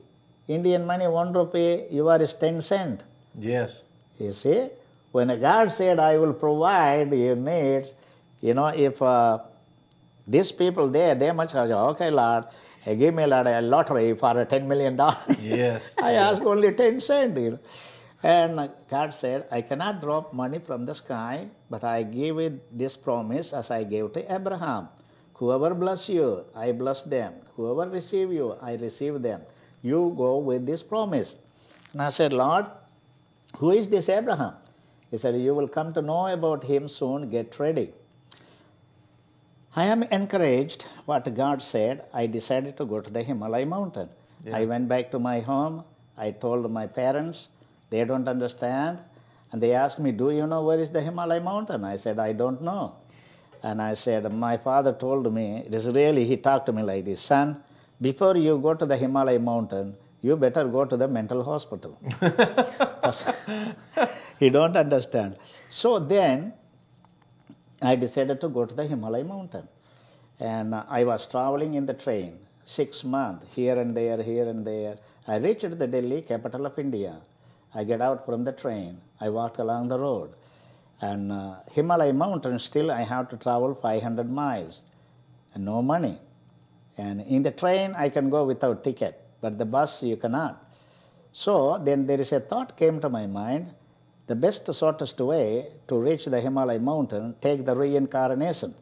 Indian 0.48 0.84
money, 0.84 1.06
one 1.06 1.32
rupee, 1.32 1.84
yours 1.90 2.20
is 2.20 2.32
10 2.34 2.62
cent. 2.62 3.02
Yes. 3.38 3.80
You 4.18 4.32
see, 4.32 4.68
when 5.12 5.28
God 5.40 5.72
said, 5.72 5.98
I 5.98 6.18
will 6.18 6.34
provide 6.34 7.12
your 7.12 7.36
needs, 7.36 7.92
you 8.40 8.54
know, 8.54 8.66
if 8.66 9.00
uh, 9.00 9.38
these 10.26 10.52
people 10.52 10.88
there, 10.88 11.14
they 11.14 11.30
must 11.32 11.52
have, 11.52 11.68
said, 11.68 11.76
okay, 11.76 12.10
Lord, 12.10 12.44
give 12.84 13.14
me 13.14 13.26
Lord, 13.26 13.46
a 13.46 13.60
lottery 13.60 14.14
for 14.14 14.38
a 14.40 14.46
$10 14.46 14.66
million. 14.66 14.96
Yes. 15.40 15.90
I 16.02 16.12
ask 16.12 16.42
only 16.42 16.72
10 16.72 17.00
cent, 17.00 17.36
you 17.36 17.50
know. 17.52 17.58
And 18.22 18.70
God 18.88 19.14
said, 19.14 19.46
I 19.50 19.60
cannot 19.60 20.00
drop 20.00 20.32
money 20.32 20.58
from 20.58 20.86
the 20.86 20.94
sky, 20.94 21.48
but 21.68 21.84
I 21.84 22.04
give 22.04 22.38
it 22.38 22.76
this 22.76 22.96
promise 22.96 23.52
as 23.52 23.70
I 23.70 23.84
gave 23.84 24.14
to 24.14 24.34
Abraham. 24.34 24.88
Whoever 25.34 25.74
bless 25.74 26.08
you, 26.08 26.44
I 26.56 26.72
bless 26.72 27.02
them. 27.02 27.34
Whoever 27.56 27.90
receive 27.90 28.32
you, 28.32 28.56
I 28.62 28.76
receive 28.76 29.20
them. 29.20 29.42
You 29.82 30.14
go 30.16 30.38
with 30.38 30.64
this 30.64 30.82
promise. 30.82 31.36
And 31.92 32.00
I 32.00 32.08
said, 32.08 32.32
Lord, 32.32 32.64
who 33.58 33.72
is 33.72 33.88
this 33.88 34.08
Abraham? 34.08 34.54
He 35.10 35.18
said, 35.18 35.38
You 35.40 35.54
will 35.54 35.68
come 35.68 35.92
to 35.94 36.00
know 36.00 36.26
about 36.28 36.64
him 36.64 36.88
soon. 36.88 37.28
Get 37.28 37.58
ready. 37.58 37.92
I 39.76 39.86
am 39.86 40.04
encouraged 40.04 40.86
what 41.04 41.32
God 41.34 41.60
said. 41.60 42.04
I 42.12 42.26
decided 42.26 42.76
to 42.76 42.84
go 42.84 43.00
to 43.00 43.10
the 43.10 43.22
Himalaya 43.22 43.66
mountain. 43.66 44.08
I 44.52 44.64
went 44.66 44.88
back 44.88 45.10
to 45.10 45.18
my 45.18 45.40
home. 45.40 45.84
I 46.16 46.30
told 46.30 46.70
my 46.70 46.86
parents. 46.86 47.48
They 47.90 48.04
don't 48.04 48.28
understand. 48.28 48.98
And 49.50 49.60
they 49.62 49.72
asked 49.72 49.98
me, 49.98 50.12
Do 50.12 50.30
you 50.30 50.46
know 50.46 50.62
where 50.62 50.78
is 50.78 50.90
the 50.90 51.00
Himalaya 51.00 51.40
mountain? 51.40 51.84
I 51.84 51.96
said, 51.96 52.18
I 52.18 52.32
don't 52.32 52.62
know. 52.62 52.94
And 53.62 53.82
I 53.82 53.94
said, 53.94 54.32
My 54.32 54.56
father 54.56 54.92
told 54.92 55.32
me, 55.32 55.64
it 55.66 55.74
is 55.74 55.86
really, 55.86 56.24
he 56.24 56.36
talked 56.36 56.66
to 56.66 56.72
me 56.72 56.82
like 56.82 57.04
this 57.04 57.20
Son, 57.20 57.62
before 58.00 58.36
you 58.36 58.58
go 58.58 58.74
to 58.74 58.86
the 58.86 58.96
Himalaya 58.96 59.38
mountain, 59.40 59.96
you 60.22 60.36
better 60.36 60.64
go 60.66 60.84
to 60.84 60.96
the 60.96 61.08
mental 61.08 61.42
hospital. 61.42 61.98
he 64.38 64.50
don't 64.50 64.76
understand. 64.76 65.36
So 65.68 65.98
then 65.98 66.52
I 67.84 67.96
decided 67.96 68.40
to 68.40 68.48
go 68.48 68.64
to 68.64 68.74
the 68.74 68.86
Himalaya 68.86 69.24
mountain. 69.24 69.68
And 70.40 70.74
I 70.74 71.04
was 71.04 71.26
traveling 71.26 71.74
in 71.74 71.86
the 71.86 71.94
train 71.94 72.38
six 72.64 73.04
months, 73.04 73.46
here 73.54 73.78
and 73.78 73.96
there, 73.96 74.22
here 74.22 74.48
and 74.48 74.66
there. 74.66 74.96
I 75.28 75.36
reached 75.36 75.78
the 75.78 75.86
Delhi, 75.86 76.22
capital 76.22 76.66
of 76.66 76.78
India. 76.78 77.20
I 77.74 77.84
get 77.84 78.00
out 78.00 78.24
from 78.24 78.44
the 78.44 78.52
train. 78.52 79.00
I 79.20 79.28
walked 79.28 79.58
along 79.58 79.88
the 79.88 79.98
road. 79.98 80.30
And 81.00 81.32
uh, 81.32 81.56
Himalaya 81.72 82.12
mountain, 82.12 82.58
still 82.58 82.90
I 82.90 83.02
have 83.02 83.28
to 83.30 83.36
travel 83.36 83.74
500 83.74 84.30
miles. 84.30 84.82
And 85.54 85.64
no 85.64 85.82
money. 85.82 86.18
And 86.96 87.20
in 87.22 87.42
the 87.42 87.50
train, 87.50 87.94
I 87.96 88.08
can 88.08 88.30
go 88.30 88.44
without 88.44 88.84
ticket, 88.84 89.20
but 89.40 89.58
the 89.58 89.64
bus, 89.64 90.02
you 90.02 90.16
cannot. 90.16 90.64
So 91.32 91.78
then 91.82 92.06
there 92.06 92.20
is 92.20 92.32
a 92.32 92.40
thought 92.40 92.76
came 92.76 93.00
to 93.00 93.08
my 93.08 93.26
mind 93.26 93.74
the 94.26 94.34
best, 94.34 94.72
shortest 94.74 95.20
way 95.20 95.68
to 95.88 95.98
reach 95.98 96.24
the 96.26 96.40
Himalaya 96.40 96.78
mountain, 96.80 97.34
take 97.40 97.64
the 97.64 97.74
reincarnation. 97.76 98.74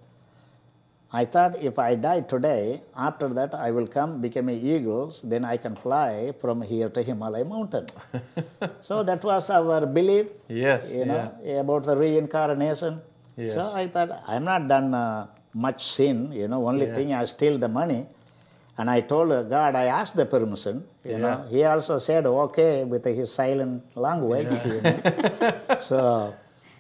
I 1.15 1.27
thought 1.27 1.63
if 1.63 1.79
I 1.79 1.95
die 1.95 2.21
today, 2.21 2.81
after 2.97 3.29
that 3.29 3.55
I 3.55 3.71
will 3.71 3.87
come, 3.87 4.21
become 4.23 4.49
a 4.49 4.53
eagle, 4.55 5.15
then 5.23 5.45
I 5.45 5.59
can 5.59 5.77
fly 5.77 6.33
from 6.41 6.63
here 6.63 6.89
to 6.89 7.03
Himalaya 7.03 7.45
mountain. 7.45 7.89
so 8.89 9.03
that 9.03 9.23
was 9.23 9.51
our 9.51 9.85
belief, 9.85 10.29
Yes. 10.49 10.91
you 10.91 11.05
know, 11.05 11.31
about 11.61 11.85
the 11.85 11.97
reincarnation. 11.97 13.03
Yes. 13.37 13.55
So 13.55 13.73
I 13.73 13.89
thought 13.89 14.23
I'm 14.27 14.45
not 14.45 14.69
done 14.69 14.95
uh, 14.95 15.27
much 15.53 15.85
sin, 15.93 16.33
you 16.33 16.49
know, 16.49 16.67
only 16.67 16.87
Yeah. 16.87 16.95
thing 16.95 17.13
I 17.13 17.25
steal 17.27 17.59
the 17.59 17.69
money. 17.69 18.07
And 18.79 18.89
I 18.89 19.01
told 19.03 19.29
God, 19.51 19.75
I 19.75 19.85
asked 19.87 20.17
the 20.17 20.25
permission. 20.25 20.85
You 21.05 21.19
know, 21.19 21.47
He 21.51 21.63
also 21.65 21.99
said 21.99 22.27
okay 22.27 22.85
with 22.85 23.05
his 23.05 23.33
silent 23.33 23.85
language. 23.97 24.49
You 24.65 24.81
know. 24.81 25.55
so 25.81 26.35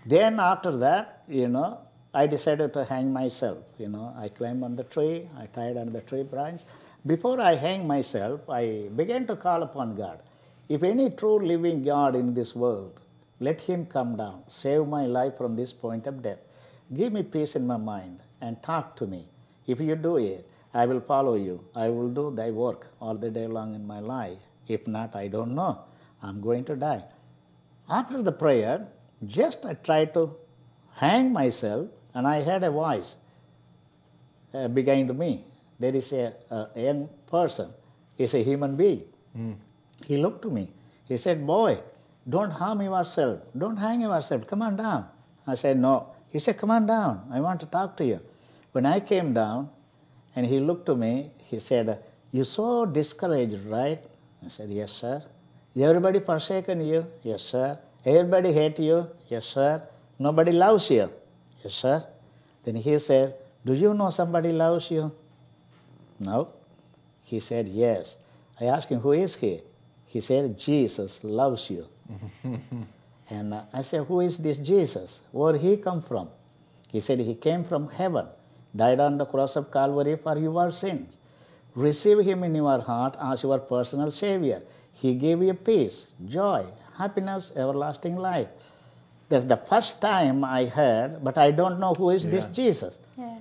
then 0.06 0.40
after 0.40 0.76
that, 0.78 1.22
you 1.28 1.48
know, 1.48 1.78
I 2.14 2.26
decided 2.26 2.72
to 2.74 2.84
hang 2.84 3.12
myself. 3.12 3.58
You 3.78 3.88
know, 3.88 4.14
I 4.18 4.28
climbed 4.28 4.62
on 4.64 4.76
the 4.76 4.84
tree, 4.84 5.28
I 5.38 5.46
tied 5.46 5.76
on 5.76 5.92
the 5.92 6.00
tree 6.00 6.22
branch. 6.22 6.60
Before 7.06 7.40
I 7.40 7.54
hang 7.54 7.86
myself, 7.86 8.48
I 8.48 8.88
began 8.94 9.26
to 9.26 9.36
call 9.36 9.62
upon 9.62 9.96
God. 9.96 10.20
If 10.68 10.82
any 10.82 11.10
true 11.10 11.38
living 11.44 11.82
God 11.82 12.14
in 12.14 12.34
this 12.34 12.54
world, 12.54 13.00
let 13.40 13.60
him 13.60 13.86
come 13.86 14.16
down, 14.16 14.44
save 14.48 14.86
my 14.86 15.06
life 15.06 15.36
from 15.36 15.56
this 15.56 15.72
point 15.72 16.06
of 16.06 16.22
death. 16.22 16.38
Give 16.94 17.12
me 17.12 17.22
peace 17.22 17.56
in 17.56 17.66
my 17.66 17.76
mind 17.76 18.20
and 18.40 18.62
talk 18.62 18.94
to 18.96 19.06
me. 19.06 19.26
If 19.66 19.80
you 19.80 19.96
do 19.96 20.16
it, 20.18 20.46
I 20.74 20.86
will 20.86 21.00
follow 21.00 21.34
you. 21.34 21.64
I 21.74 21.88
will 21.88 22.08
do 22.08 22.32
thy 22.34 22.50
work 22.50 22.86
all 23.00 23.14
the 23.14 23.30
day 23.30 23.46
long 23.46 23.74
in 23.74 23.86
my 23.86 24.00
life. 24.00 24.38
If 24.68 24.86
not, 24.86 25.14
I 25.14 25.28
don't 25.28 25.54
know. 25.54 25.80
I'm 26.22 26.40
going 26.40 26.64
to 26.64 26.76
die. 26.76 27.04
After 27.88 28.22
the 28.22 28.32
prayer, 28.32 28.86
just 29.26 29.66
I 29.66 29.74
tried 29.74 30.14
to 30.14 30.34
hang 30.94 31.32
myself, 31.32 31.88
and 32.14 32.26
I 32.26 32.42
heard 32.42 32.62
a 32.62 32.70
voice 32.70 33.16
uh, 34.54 34.68
behind 34.68 35.16
me. 35.18 35.44
There 35.78 35.94
is 35.94 36.12
a, 36.12 36.34
a 36.50 36.80
young 36.80 37.08
person, 37.26 37.70
he's 38.16 38.34
a 38.34 38.42
human 38.42 38.76
being. 38.76 39.02
He 40.06 40.16
looked 40.16 40.42
to 40.42 40.50
me. 40.50 40.70
He 41.08 41.16
said, 41.16 41.46
Boy, 41.46 41.80
don't 42.28 42.50
harm 42.50 42.82
yourself. 42.82 43.40
Don't 43.56 43.76
hang 43.76 44.02
yourself. 44.02 44.46
Come 44.46 44.62
on 44.62 44.76
down. 44.76 45.06
I 45.46 45.54
said, 45.54 45.78
No. 45.78 46.08
He 46.30 46.38
said, 46.38 46.56
Come 46.58 46.70
on 46.70 46.86
down. 46.86 47.28
I 47.30 47.40
want 47.40 47.60
to 47.60 47.66
talk 47.66 47.96
to 47.98 48.04
you. 48.04 48.20
When 48.72 48.86
I 48.86 49.00
came 49.00 49.34
down 49.34 49.70
and 50.34 50.46
he 50.46 50.60
looked 50.60 50.86
to 50.86 50.94
me, 50.94 51.30
he 51.38 51.60
said, 51.60 52.02
You're 52.30 52.44
so 52.44 52.86
discouraged, 52.86 53.64
right? 53.66 54.02
I 54.44 54.48
said, 54.48 54.70
Yes, 54.70 54.92
sir. 54.92 55.22
Everybody 55.76 56.20
forsaken 56.20 56.84
you? 56.84 57.06
Yes, 57.22 57.42
sir. 57.42 57.78
Everybody 58.04 58.52
hate 58.52 58.78
you? 58.78 59.08
Yes, 59.28 59.46
sir. 59.46 59.82
Nobody 60.18 60.52
loves 60.52 60.90
you? 60.90 61.10
Yes, 61.64 61.74
sir. 61.74 62.04
Then 62.64 62.76
he 62.76 62.98
said, 62.98 63.34
Do 63.64 63.72
you 63.72 63.94
know 63.94 64.10
somebody 64.10 64.52
loves 64.52 64.90
you? 64.90 65.12
No. 66.20 66.48
He 67.24 67.40
said, 67.40 67.68
Yes. 67.68 68.16
I 68.60 68.66
asked 68.66 68.88
him, 68.88 69.00
Who 69.00 69.12
is 69.12 69.36
he? 69.36 69.62
He 70.06 70.20
said, 70.20 70.58
Jesus 70.58 71.24
loves 71.24 71.70
you. 71.70 71.86
and 73.30 73.54
I 73.72 73.82
said, 73.82 74.04
Who 74.04 74.20
is 74.20 74.38
this 74.38 74.58
Jesus? 74.58 75.20
Where 75.30 75.56
he 75.56 75.76
come 75.76 76.02
from? 76.02 76.28
He 76.90 77.00
said, 77.00 77.18
He 77.20 77.34
came 77.34 77.64
from 77.64 77.88
heaven, 77.88 78.26
died 78.74 79.00
on 79.00 79.18
the 79.18 79.26
cross 79.26 79.56
of 79.56 79.70
Calvary 79.70 80.16
for 80.16 80.38
your 80.38 80.70
sins. 80.72 81.16
Receive 81.74 82.18
him 82.20 82.44
in 82.44 82.54
your 82.54 82.80
heart 82.80 83.16
as 83.20 83.42
your 83.42 83.58
personal 83.58 84.10
Savior. 84.10 84.62
He 84.92 85.14
gave 85.14 85.42
you 85.42 85.54
peace, 85.54 86.06
joy, 86.26 86.66
happiness, 86.96 87.52
everlasting 87.56 88.16
life. 88.16 88.48
That's 89.28 89.44
the 89.44 89.56
first 89.56 90.00
time 90.00 90.44
I 90.44 90.66
heard, 90.66 91.24
but 91.24 91.38
I 91.38 91.50
don't 91.50 91.80
know 91.80 91.94
who 91.94 92.10
is 92.10 92.28
this 92.28 92.44
Jesus. 92.52 92.98
Yeah. 93.16 93.38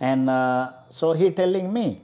And 0.00 0.30
uh, 0.30 0.72
so 0.88 1.12
he 1.12 1.30
telling 1.30 1.72
me, 1.72 2.00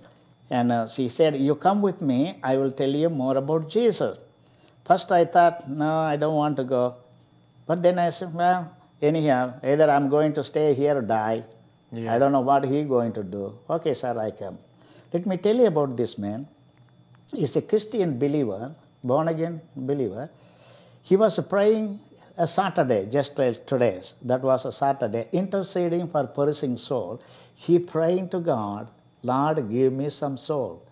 and 0.50 0.70
uh, 0.70 0.88
she 0.88 1.08
said, 1.08 1.36
"You 1.36 1.54
come 1.54 1.80
with 1.80 2.02
me. 2.02 2.38
I 2.42 2.56
will 2.56 2.72
tell 2.72 2.90
you 2.90 3.08
more 3.08 3.36
about 3.36 3.70
Jesus." 3.70 4.18
First, 4.84 5.10
I 5.12 5.24
thought, 5.24 5.68
"No, 5.70 6.00
I 6.00 6.16
don't 6.16 6.34
want 6.34 6.56
to 6.58 6.64
go," 6.64 6.96
but 7.66 7.82
then 7.82 7.98
I 7.98 8.10
said, 8.10 8.34
"Well, 8.34 8.70
anyhow, 9.00 9.54
either 9.62 9.88
I'm 9.90 10.08
going 10.10 10.34
to 10.34 10.44
stay 10.44 10.74
here 10.74 10.98
or 10.98 11.02
die. 11.02 11.44
Yeah. 11.92 12.14
I 12.14 12.18
don't 12.18 12.32
know 12.32 12.40
what 12.40 12.64
he 12.64 12.82
going 12.84 13.12
to 13.14 13.22
do." 13.22 13.58
Okay, 13.68 13.94
sir, 13.94 14.18
I 14.18 14.30
come. 14.30 14.58
Let 15.12 15.26
me 15.26 15.36
tell 15.36 15.56
you 15.56 15.66
about 15.66 15.96
this 15.96 16.18
man. 16.18 16.46
He's 17.32 17.56
a 17.56 17.62
Christian 17.62 18.18
believer, 18.18 18.74
born 19.02 19.28
again 19.28 19.60
believer. 19.74 20.30
He 21.02 21.16
was 21.16 21.38
praying 21.48 22.00
a 22.36 22.46
Saturday, 22.46 23.06
just 23.10 23.38
as 23.40 23.58
today's. 23.66 24.14
That 24.22 24.42
was 24.42 24.64
a 24.64 24.72
Saturday, 24.72 25.28
interceding 25.32 26.08
for 26.08 26.26
perishing 26.26 26.76
soul. 26.78 27.20
He 27.54 27.78
praying 27.78 28.30
to 28.30 28.40
God, 28.40 28.88
Lord, 29.22 29.70
give 29.70 29.92
me 29.92 30.10
some 30.10 30.36
soul. 30.36 30.82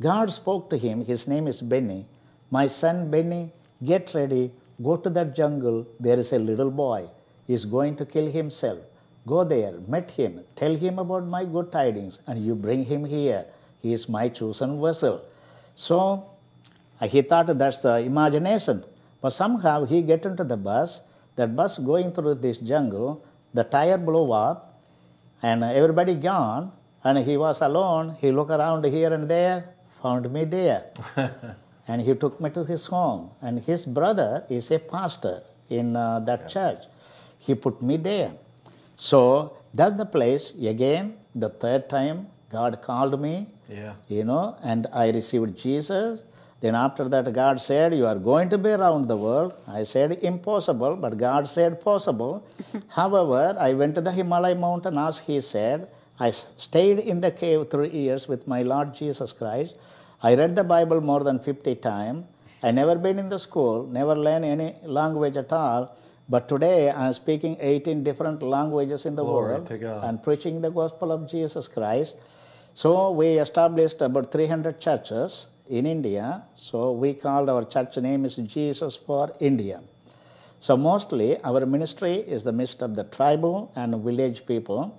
God 0.00 0.30
spoke 0.30 0.68
to 0.70 0.76
him. 0.76 1.04
His 1.04 1.26
name 1.26 1.46
is 1.46 1.60
Benny. 1.60 2.06
My 2.50 2.66
son 2.66 3.10
Benny, 3.10 3.52
get 3.84 4.12
ready. 4.14 4.52
Go 4.82 4.96
to 4.96 5.10
that 5.10 5.34
jungle. 5.36 5.86
There 6.00 6.18
is 6.18 6.32
a 6.32 6.38
little 6.38 6.70
boy. 6.70 7.08
He's 7.46 7.64
going 7.64 7.96
to 7.96 8.04
kill 8.04 8.30
himself. 8.30 8.80
Go 9.26 9.42
there, 9.44 9.72
meet 9.88 10.10
him, 10.10 10.44
tell 10.54 10.74
him 10.74 10.98
about 10.98 11.26
my 11.26 11.44
good 11.44 11.72
tidings, 11.72 12.18
and 12.26 12.44
you 12.44 12.54
bring 12.54 12.84
him 12.84 13.04
here. 13.04 13.46
He 13.80 13.92
is 13.92 14.08
my 14.08 14.28
chosen 14.28 14.80
vessel. 14.80 15.22
So 15.74 16.26
he 17.00 17.22
thought 17.22 17.46
that's 17.58 17.80
the 17.80 17.96
imagination. 17.98 18.84
But 19.20 19.30
somehow 19.30 19.84
he 19.84 20.02
get 20.02 20.26
into 20.26 20.44
the 20.44 20.56
bus. 20.56 21.00
That 21.36 21.56
bus 21.56 21.78
going 21.78 22.12
through 22.12 22.36
this 22.36 22.58
jungle. 22.58 23.24
The 23.54 23.64
tire 23.64 23.98
blew 23.98 24.32
up, 24.32 24.80
and 25.42 25.64
everybody 25.64 26.14
gone. 26.14 26.72
And 27.02 27.18
he 27.18 27.36
was 27.36 27.60
alone. 27.60 28.16
He 28.20 28.30
looked 28.30 28.50
around 28.50 28.84
here 28.84 29.12
and 29.12 29.28
there, 29.28 29.74
found 30.02 30.30
me 30.32 30.44
there, 30.44 30.84
and 31.88 32.00
he 32.00 32.14
took 32.14 32.40
me 32.40 32.50
to 32.50 32.64
his 32.64 32.86
home. 32.86 33.30
And 33.42 33.60
his 33.60 33.84
brother 33.84 34.44
is 34.48 34.70
a 34.70 34.78
pastor 34.78 35.42
in 35.68 35.96
uh, 35.96 36.20
that 36.20 36.48
church. 36.48 36.84
He 37.38 37.54
put 37.54 37.82
me 37.82 37.96
there. 37.98 38.32
So 38.96 39.56
that's 39.72 39.94
the 39.94 40.06
place. 40.06 40.52
Again, 40.60 41.14
the 41.34 41.48
third 41.48 41.88
time, 41.88 42.28
God 42.50 42.80
called 42.82 43.20
me. 43.20 43.48
Yeah. 43.68 43.94
You 44.08 44.24
know, 44.24 44.56
and 44.62 44.86
I 44.92 45.10
received 45.10 45.56
Jesus. 45.58 46.20
Then 46.60 46.74
after 46.74 47.08
that, 47.08 47.30
God 47.32 47.60
said, 47.60 47.94
You 47.94 48.06
are 48.06 48.14
going 48.16 48.48
to 48.50 48.58
be 48.58 48.70
around 48.70 49.08
the 49.08 49.16
world. 49.16 49.54
I 49.66 49.82
said, 49.82 50.12
Impossible, 50.22 50.96
but 50.96 51.16
God 51.18 51.48
said, 51.48 51.80
Possible. 51.82 52.46
However, 52.88 53.56
I 53.58 53.74
went 53.74 53.94
to 53.96 54.00
the 54.00 54.12
Himalaya 54.12 54.54
mountain 54.54 54.96
as 54.96 55.18
He 55.18 55.40
said. 55.40 55.88
I 56.18 56.30
stayed 56.30 57.00
in 57.00 57.20
the 57.20 57.30
cave 57.30 57.68
three 57.70 57.90
years 57.90 58.28
with 58.28 58.46
my 58.46 58.62
Lord 58.62 58.94
Jesus 58.94 59.32
Christ. 59.32 59.74
I 60.22 60.34
read 60.36 60.54
the 60.54 60.64
Bible 60.64 61.00
more 61.00 61.24
than 61.24 61.38
50 61.38 61.74
times. 61.76 62.24
I 62.62 62.70
never 62.70 62.94
been 62.94 63.18
in 63.18 63.28
the 63.28 63.38
school, 63.38 63.86
never 63.86 64.14
learned 64.14 64.44
any 64.44 64.76
language 64.84 65.36
at 65.36 65.52
all. 65.52 65.94
But 66.28 66.48
today 66.48 66.90
I 66.90 67.06
am 67.08 67.12
speaking 67.12 67.58
18 67.60 68.02
different 68.02 68.42
languages 68.42 69.04
in 69.04 69.14
the 69.14 69.22
Glory 69.22 69.60
world 69.60 69.70
and 70.04 70.22
preaching 70.22 70.62
the 70.62 70.70
gospel 70.70 71.12
of 71.12 71.28
Jesus 71.30 71.68
Christ. 71.68 72.16
So 72.74 73.10
we 73.10 73.38
established 73.38 74.00
about 74.00 74.32
300 74.32 74.80
churches 74.80 75.46
in 75.68 75.86
India. 75.86 76.42
So 76.56 76.92
we 76.92 77.12
called 77.12 77.50
our 77.50 77.64
church 77.64 77.98
name 77.98 78.24
is 78.24 78.36
Jesus 78.36 78.96
for 78.96 79.32
India. 79.38 79.82
So 80.60 80.78
mostly 80.78 81.38
our 81.42 81.66
ministry 81.66 82.14
is 82.14 82.42
the 82.42 82.52
midst 82.52 82.80
of 82.80 82.96
the 82.96 83.04
tribal 83.04 83.70
and 83.76 84.02
village 84.02 84.46
people, 84.46 84.98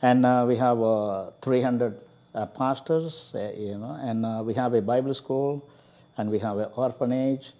and 0.00 0.24
uh, 0.24 0.46
we 0.48 0.56
have 0.56 0.80
uh, 0.80 1.32
300 1.42 2.00
uh, 2.34 2.46
pastors, 2.46 3.32
uh, 3.34 3.52
you 3.54 3.76
know, 3.76 3.98
and 4.00 4.24
uh, 4.24 4.42
we 4.42 4.54
have 4.54 4.72
a 4.72 4.80
Bible 4.80 5.12
school, 5.12 5.68
and 6.16 6.30
we 6.30 6.38
have 6.38 6.56
an 6.56 6.70
orphanage. 6.76 7.52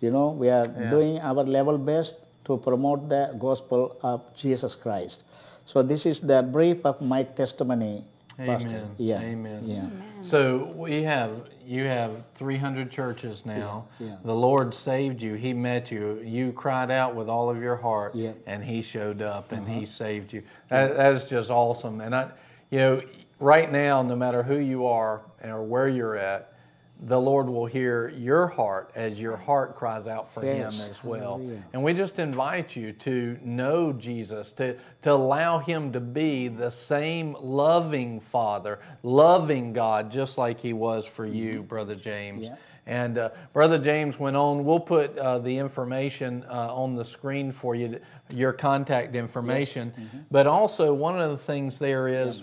You 0.00 0.12
know, 0.12 0.28
we 0.30 0.50
are 0.50 0.66
doing 0.68 1.18
our 1.18 1.42
level 1.42 1.78
best 1.78 2.16
to 2.44 2.56
promote 2.58 3.08
the 3.08 3.34
gospel 3.38 3.96
of 4.02 4.22
Jesus 4.34 4.74
Christ. 4.74 5.22
So 5.66 5.82
this 5.82 6.06
is 6.06 6.20
the 6.20 6.42
brief 6.42 6.84
of 6.84 7.00
my 7.00 7.22
testimony. 7.22 8.04
Pastor. 8.36 8.68
Amen. 8.68 8.90
Yeah. 8.98 9.20
Amen. 9.20 9.62
Yeah. 9.64 9.88
So 10.22 10.72
we 10.76 11.04
have 11.04 11.48
you 11.66 11.84
have 11.84 12.24
300 12.34 12.90
churches 12.90 13.46
now. 13.46 13.86
Yeah, 13.98 14.08
yeah. 14.08 14.16
The 14.24 14.34
Lord 14.34 14.74
saved 14.74 15.22
you. 15.22 15.34
He 15.34 15.52
met 15.52 15.90
you. 15.90 16.20
You 16.22 16.52
cried 16.52 16.90
out 16.90 17.14
with 17.14 17.28
all 17.28 17.48
of 17.48 17.62
your 17.62 17.76
heart, 17.76 18.14
Yeah. 18.14 18.30
Uh-huh. 18.30 18.38
and 18.46 18.64
He 18.64 18.82
showed 18.82 19.22
up 19.22 19.52
and 19.52 19.68
He 19.68 19.86
saved 19.86 20.32
you. 20.32 20.42
That, 20.68 20.96
that's 20.96 21.28
just 21.28 21.50
awesome. 21.50 22.00
And 22.00 22.14
I, 22.14 22.30
you 22.70 22.78
know, 22.78 23.02
right 23.38 23.70
now, 23.70 24.02
no 24.02 24.16
matter 24.16 24.42
who 24.42 24.58
you 24.58 24.86
are 24.86 25.22
or 25.42 25.62
where 25.62 25.88
you're 25.88 26.16
at, 26.16 26.53
the 27.02 27.20
Lord 27.20 27.48
will 27.48 27.66
hear 27.66 28.08
your 28.08 28.46
heart 28.46 28.90
as 28.94 29.20
your 29.20 29.36
heart 29.36 29.76
cries 29.76 30.06
out 30.06 30.32
for 30.32 30.44
Yes. 30.44 30.74
Him 30.74 30.90
as 30.90 31.02
well. 31.02 31.38
Hallelujah. 31.38 31.62
And 31.72 31.82
we 31.82 31.92
just 31.92 32.18
invite 32.18 32.76
you 32.76 32.92
to 32.92 33.38
know 33.42 33.92
Jesus, 33.92 34.52
to, 34.52 34.76
to 35.02 35.12
allow 35.12 35.58
Him 35.58 35.92
to 35.92 36.00
be 36.00 36.48
the 36.48 36.70
same 36.70 37.36
loving 37.40 38.20
Father, 38.20 38.78
loving 39.02 39.72
God, 39.72 40.10
just 40.10 40.38
like 40.38 40.60
He 40.60 40.72
was 40.72 41.04
for 41.04 41.26
you, 41.26 41.62
Brother 41.62 41.94
James. 41.94 42.44
Yeah. 42.44 42.56
And 42.86 43.16
uh, 43.18 43.30
Brother 43.52 43.78
James 43.78 44.18
went 44.18 44.36
on. 44.36 44.64
We'll 44.64 44.78
put 44.78 45.16
uh, 45.16 45.38
the 45.38 45.56
information 45.56 46.44
uh, 46.48 46.74
on 46.74 46.94
the 46.96 47.04
screen 47.04 47.50
for 47.50 47.74
you, 47.74 47.98
your 48.30 48.52
contact 48.52 49.14
information. 49.16 50.26
But 50.30 50.46
also, 50.46 50.92
one 50.92 51.18
of 51.18 51.30
the 51.30 51.38
things 51.38 51.78
there 51.78 52.08
is 52.08 52.42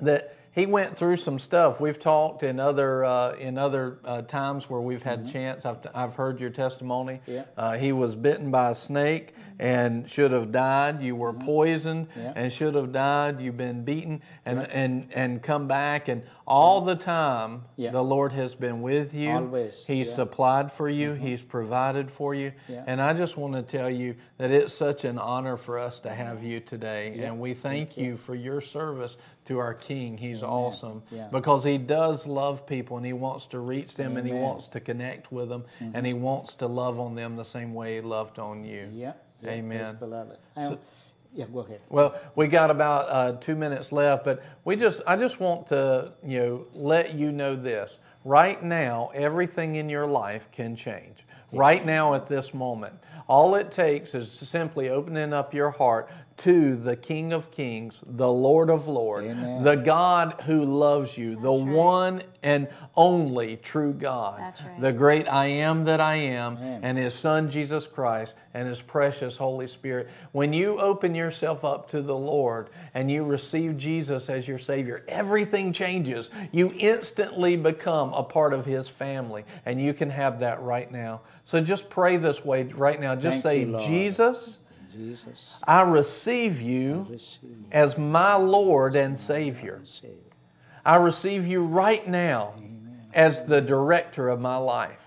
that 0.00 0.36
he 0.52 0.66
went 0.66 0.98
through 0.98 1.16
some 1.16 1.38
stuff. 1.38 1.80
We've 1.80 1.98
talked 1.98 2.42
in 2.42 2.60
other 2.60 3.04
uh, 3.04 3.32
in 3.32 3.56
other 3.56 3.98
uh, 4.04 4.22
times 4.22 4.68
where 4.68 4.80
we've 4.80 5.02
had 5.02 5.32
chance. 5.32 5.64
I've, 5.64 5.78
I've 5.94 6.14
heard 6.14 6.40
your 6.40 6.50
testimony. 6.50 7.20
Yeah. 7.26 7.44
Uh, 7.56 7.78
he 7.78 7.92
was 7.92 8.14
bitten 8.14 8.50
by 8.50 8.70
a 8.70 8.74
snake 8.74 9.34
and 9.62 10.10
should 10.10 10.32
have 10.32 10.50
died. 10.50 11.00
You 11.02 11.14
were 11.14 11.32
poisoned 11.32 12.08
Yeah. 12.16 12.32
and 12.34 12.52
should 12.52 12.74
have 12.74 12.92
died. 12.92 13.40
You've 13.40 13.56
been 13.56 13.84
beaten 13.84 14.20
and 14.44 14.58
and 14.70 15.06
and 15.14 15.40
come 15.42 15.68
back 15.68 16.08
and 16.08 16.22
all 16.46 16.80
the 16.80 16.96
time 16.96 17.62
Yeah. 17.76 17.92
the 17.92 18.02
Lord 18.02 18.32
has 18.32 18.54
been 18.56 18.82
with 18.82 19.14
you. 19.14 19.30
Always, 19.30 19.84
He's 19.86 20.08
yeah. 20.08 20.14
supplied 20.16 20.72
for 20.72 20.88
you. 20.88 21.12
He's 21.12 21.40
provided 21.40 22.10
for 22.10 22.34
you. 22.34 22.52
And 22.86 23.00
I 23.00 23.12
just 23.14 23.36
want 23.36 23.54
to 23.54 23.62
tell 23.62 23.88
you 23.88 24.16
that 24.38 24.50
it's 24.50 24.74
such 24.74 25.04
an 25.04 25.16
honor 25.18 25.56
for 25.56 25.78
us 25.78 26.00
to 26.00 26.10
have 26.10 26.42
you 26.42 26.58
today. 26.58 27.20
And 27.22 27.38
we 27.38 27.54
thank 27.54 27.96
you 27.96 28.16
for 28.16 28.34
your 28.34 28.60
service 28.60 29.16
to 29.44 29.58
our 29.58 29.74
King. 29.74 30.18
He's 30.18 30.42
awesome 30.42 31.02
Yeah. 31.10 31.28
because 31.30 31.62
he 31.64 31.78
does 31.78 32.26
love 32.26 32.66
people 32.66 32.96
and 32.96 33.06
he 33.06 33.12
wants 33.12 33.46
to 33.46 33.60
reach 33.60 33.94
them 33.94 34.16
and 34.16 34.26
he 34.26 34.32
Mm-hmm. 34.32 34.42
wants 34.42 34.66
to 34.68 34.80
connect 34.80 35.30
with 35.30 35.48
them 35.48 35.64
and 35.80 36.04
he 36.04 36.12
wants 36.14 36.54
to 36.54 36.66
love 36.66 36.98
on 36.98 37.14
them 37.14 37.36
the 37.36 37.44
same 37.44 37.72
way 37.74 37.94
he 37.96 38.00
loved 38.00 38.38
on 38.40 38.64
you. 38.64 38.88
Yeah. 38.92 39.12
Yeah, 39.42 39.50
Amen. 39.50 39.98
Lord. 40.00 40.36
Um, 40.56 40.78
yeah, 41.34 41.46
go 41.52 41.60
ahead. 41.60 41.80
Well, 41.88 42.20
we 42.36 42.46
got 42.46 42.70
about 42.70 43.08
uh, 43.08 43.32
two 43.40 43.56
minutes 43.56 43.90
left, 43.90 44.24
but 44.24 44.42
we 44.64 44.76
just 44.76 45.00
I 45.06 45.16
just 45.16 45.40
want 45.40 45.68
to 45.68 46.12
you 46.24 46.38
know 46.38 46.66
let 46.74 47.14
you 47.14 47.32
know 47.32 47.56
this. 47.56 47.98
Right 48.24 48.62
now, 48.62 49.10
everything 49.14 49.76
in 49.76 49.88
your 49.88 50.06
life 50.06 50.48
can 50.52 50.76
change. 50.76 51.24
Right 51.52 51.84
now, 51.84 52.14
at 52.14 52.28
this 52.28 52.54
moment, 52.54 52.94
all 53.26 53.54
it 53.56 53.70
takes 53.72 54.14
is 54.14 54.30
simply 54.30 54.88
opening 54.88 55.32
up 55.32 55.52
your 55.52 55.70
heart 55.70 56.08
to 56.38 56.76
the 56.76 56.96
King 56.96 57.32
of 57.32 57.50
Kings, 57.50 58.00
the 58.04 58.30
Lord 58.30 58.70
of 58.70 58.88
Lords, 58.88 59.28
Amen. 59.28 59.62
the 59.62 59.76
God 59.76 60.42
who 60.46 60.64
loves 60.64 61.16
you, 61.16 61.36
the 61.36 61.52
right. 61.52 61.74
one 61.74 62.22
and 62.42 62.68
only 62.96 63.56
true 63.56 63.92
God, 63.92 64.40
That's 64.40 64.62
right. 64.62 64.80
the 64.80 64.92
great 64.92 65.28
I 65.28 65.46
am 65.46 65.84
that 65.84 66.00
I 66.00 66.16
am, 66.16 66.56
Amen. 66.56 66.80
and 66.82 66.98
His 66.98 67.14
Son 67.14 67.50
Jesus 67.50 67.86
Christ 67.86 68.34
and 68.54 68.68
His 68.68 68.80
precious 68.80 69.36
Holy 69.36 69.66
Spirit. 69.66 70.08
When 70.32 70.52
you 70.52 70.78
open 70.78 71.14
yourself 71.14 71.64
up 71.64 71.90
to 71.90 72.02
the 72.02 72.16
Lord 72.16 72.68
and 72.94 73.10
you 73.10 73.24
receive 73.24 73.76
Jesus 73.76 74.28
as 74.28 74.46
your 74.48 74.58
Savior, 74.58 75.04
everything 75.08 75.72
changes. 75.72 76.30
You 76.50 76.72
instantly 76.76 77.56
become 77.56 78.12
a 78.12 78.22
part 78.22 78.52
of 78.52 78.66
His 78.66 78.88
family, 78.88 79.44
and 79.64 79.80
you 79.80 79.94
can 79.94 80.10
have 80.10 80.40
that 80.40 80.62
right 80.62 80.90
now. 80.90 81.20
So 81.44 81.60
just 81.60 81.88
pray 81.90 82.16
this 82.16 82.44
way 82.44 82.64
right 82.64 83.00
now. 83.00 83.14
Just 83.14 83.34
Thank 83.34 83.42
say, 83.42 83.60
you, 83.60 83.66
Lord. 83.72 83.84
Jesus, 83.84 84.58
Jesus, 84.92 85.46
I 85.64 85.82
receive 85.82 86.60
you 86.60 87.06
receive 87.08 87.64
as 87.70 87.96
my 87.96 88.34
Lord 88.34 88.94
and 88.94 89.18
Savior. 89.18 89.80
Savior. 89.84 90.16
I 90.84 90.96
receive 90.96 91.46
you 91.46 91.64
right 91.64 92.06
now 92.06 92.54
as 93.14 93.44
the 93.44 93.60
director 93.60 94.28
of 94.28 94.40
my 94.40 94.56
life. 94.56 94.98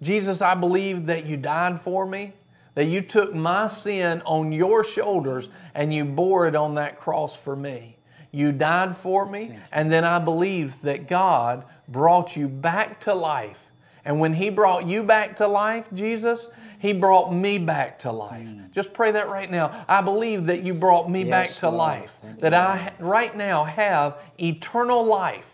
Jesus, 0.00 0.42
I 0.42 0.54
believe 0.54 1.06
that 1.06 1.26
you 1.26 1.36
died 1.36 1.80
for 1.80 2.06
me, 2.06 2.32
that 2.74 2.86
you 2.86 3.02
took 3.02 3.34
my 3.34 3.66
sin 3.66 4.22
on 4.24 4.50
your 4.50 4.82
shoulders 4.82 5.48
and 5.74 5.94
you 5.94 6.04
bore 6.04 6.48
it 6.48 6.56
on 6.56 6.74
that 6.74 6.98
cross 6.98 7.36
for 7.36 7.54
me. 7.54 7.96
You 8.34 8.50
died 8.50 8.96
for 8.96 9.26
me, 9.26 9.58
and 9.70 9.92
then 9.92 10.04
I 10.04 10.18
believe 10.18 10.80
that 10.82 11.06
God 11.06 11.66
brought 11.86 12.34
you 12.34 12.48
back 12.48 12.98
to 13.00 13.12
life. 13.12 13.58
And 14.06 14.18
when 14.18 14.34
He 14.34 14.48
brought 14.48 14.86
you 14.86 15.02
back 15.02 15.36
to 15.36 15.46
life, 15.46 15.84
Jesus, 15.92 16.48
He 16.82 16.92
brought 16.92 17.32
me 17.32 17.58
back 17.58 18.00
to 18.00 18.10
life. 18.10 18.42
Mm. 18.42 18.72
Just 18.72 18.92
pray 18.92 19.12
that 19.12 19.28
right 19.28 19.48
now. 19.48 19.84
I 19.88 20.02
believe 20.02 20.46
that 20.46 20.64
you 20.64 20.74
brought 20.74 21.08
me 21.08 21.20
Yes, 21.20 21.30
back 21.30 21.50
to 21.60 21.68
Lord. 21.68 21.78
life, 21.78 22.10
Thank 22.20 22.40
that 22.40 22.54
I 22.54 22.92
right 22.98 23.36
now 23.36 23.62
have 23.62 24.18
eternal 24.36 25.06
life. 25.06 25.46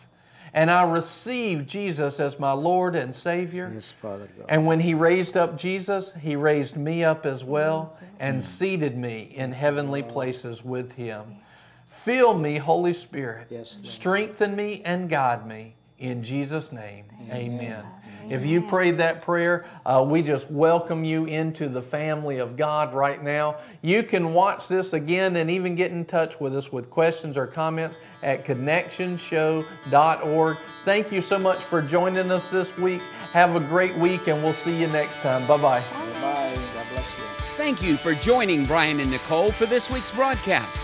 And 0.55 0.71
I 0.71 0.85
receive 0.85 1.67
Jesus 1.67 2.19
as 2.19 2.39
my 2.39 2.53
Lord 2.53 2.97
and 2.97 3.15
Savior. 3.15 3.71
Yes, 3.75 3.93
Father 4.01 4.27
God. 4.39 4.47
And 4.49 4.65
when 4.65 4.81
He 4.81 4.95
raised 4.95 5.37
up 5.37 5.59
Jesus, 5.59 6.15
He 6.19 6.35
raised 6.35 6.79
me 6.79 7.05
up 7.05 7.27
as 7.27 7.45
well 7.45 7.99
and 8.19 8.43
mm. 8.43 8.47
seated 8.47 8.97
me 8.97 9.31
in 9.37 9.53
heavenly 9.53 10.03
places 10.03 10.65
with 10.65 10.93
Him. 10.93 11.37
Fill 11.85 12.39
me, 12.39 12.57
Holy 12.57 12.95
Spirit. 12.95 13.49
Yes, 13.51 13.77
Strengthen 13.83 14.57
me 14.57 14.81
and 14.83 15.11
guide 15.11 15.47
me. 15.47 15.75
In 15.99 16.23
Jesus' 16.23 16.73
name, 16.73 17.05
amen. 17.31 17.85
If 18.31 18.45
you 18.45 18.61
prayed 18.61 18.99
that 18.99 19.23
prayer, 19.23 19.65
uh, 19.87 20.05
we 20.07 20.23
just 20.23 20.51
welcome 20.51 21.05
you 21.05 21.25
into 21.25 21.69
the 21.69 21.83
family 21.83 22.39
of 22.39 22.57
God 22.57 22.93
right 22.93 23.23
now. 23.23 23.57
You 23.81 24.03
can 24.03 24.35
watch 24.35 24.69
this 24.69 24.93
again 24.93 25.37
and 25.37 25.51
even 25.51 25.75
get 25.75 25.93
in 25.93 26.05
touch 26.05 26.39
with 26.41 26.55
us 26.57 26.71
with 26.71 26.91
questions 26.91 27.37
or 27.37 27.47
comments 27.47 27.97
at 28.23 28.45
connectionshow.org. 28.45 30.57
Thank 30.85 31.13
you 31.13 31.23
so 31.23 31.39
much 31.39 31.59
for 31.59 31.81
joining 31.83 32.31
us 32.31 32.49
this 32.51 32.77
week. 32.77 33.01
Have 33.33 33.57
a 33.57 33.61
great 33.61 33.97
week, 33.97 34.29
and 34.29 34.43
we'll 34.43 34.53
see 34.55 34.79
you 34.79 34.87
next 34.89 35.17
time. 35.21 35.47
Bye 35.47 35.59
bye. 35.59 35.83
Bye. 36.21 36.55
God 36.75 36.87
bless 36.93 37.19
you. 37.19 37.25
Thank 37.57 37.83
you 37.83 37.97
for 37.97 38.15
joining 38.15 38.65
Brian 38.65 39.01
and 39.01 39.11
Nicole 39.11 39.51
for 39.51 39.67
this 39.67 39.91
week's 39.91 40.11
broadcast. 40.11 40.83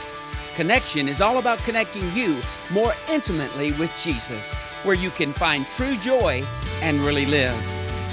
Connection 0.55 1.09
is 1.09 1.21
all 1.21 1.39
about 1.39 1.59
connecting 1.61 2.11
you 2.13 2.41
more 2.71 2.95
intimately 3.11 3.73
with 3.73 3.93
Jesus, 3.99 4.55
where 4.85 4.95
you 4.95 5.11
can 5.11 5.33
find 5.33 5.67
true 5.77 5.97
joy 5.97 6.45
and 6.81 6.97
really 6.99 7.27
live. 7.27 7.57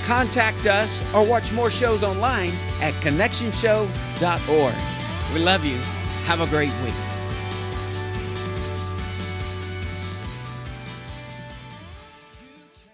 Contact 0.06 0.66
us 0.66 1.04
or 1.14 1.28
watch 1.28 1.52
more 1.54 1.70
shows 1.70 2.02
online 2.02 2.50
at 2.82 2.94
connectionshow.org. 2.96 4.76
We 5.36 5.40
love 5.40 5.64
you. 5.64 5.78
Have 6.26 6.42
a 6.42 6.48
great 6.48 6.74
week. 6.84 7.11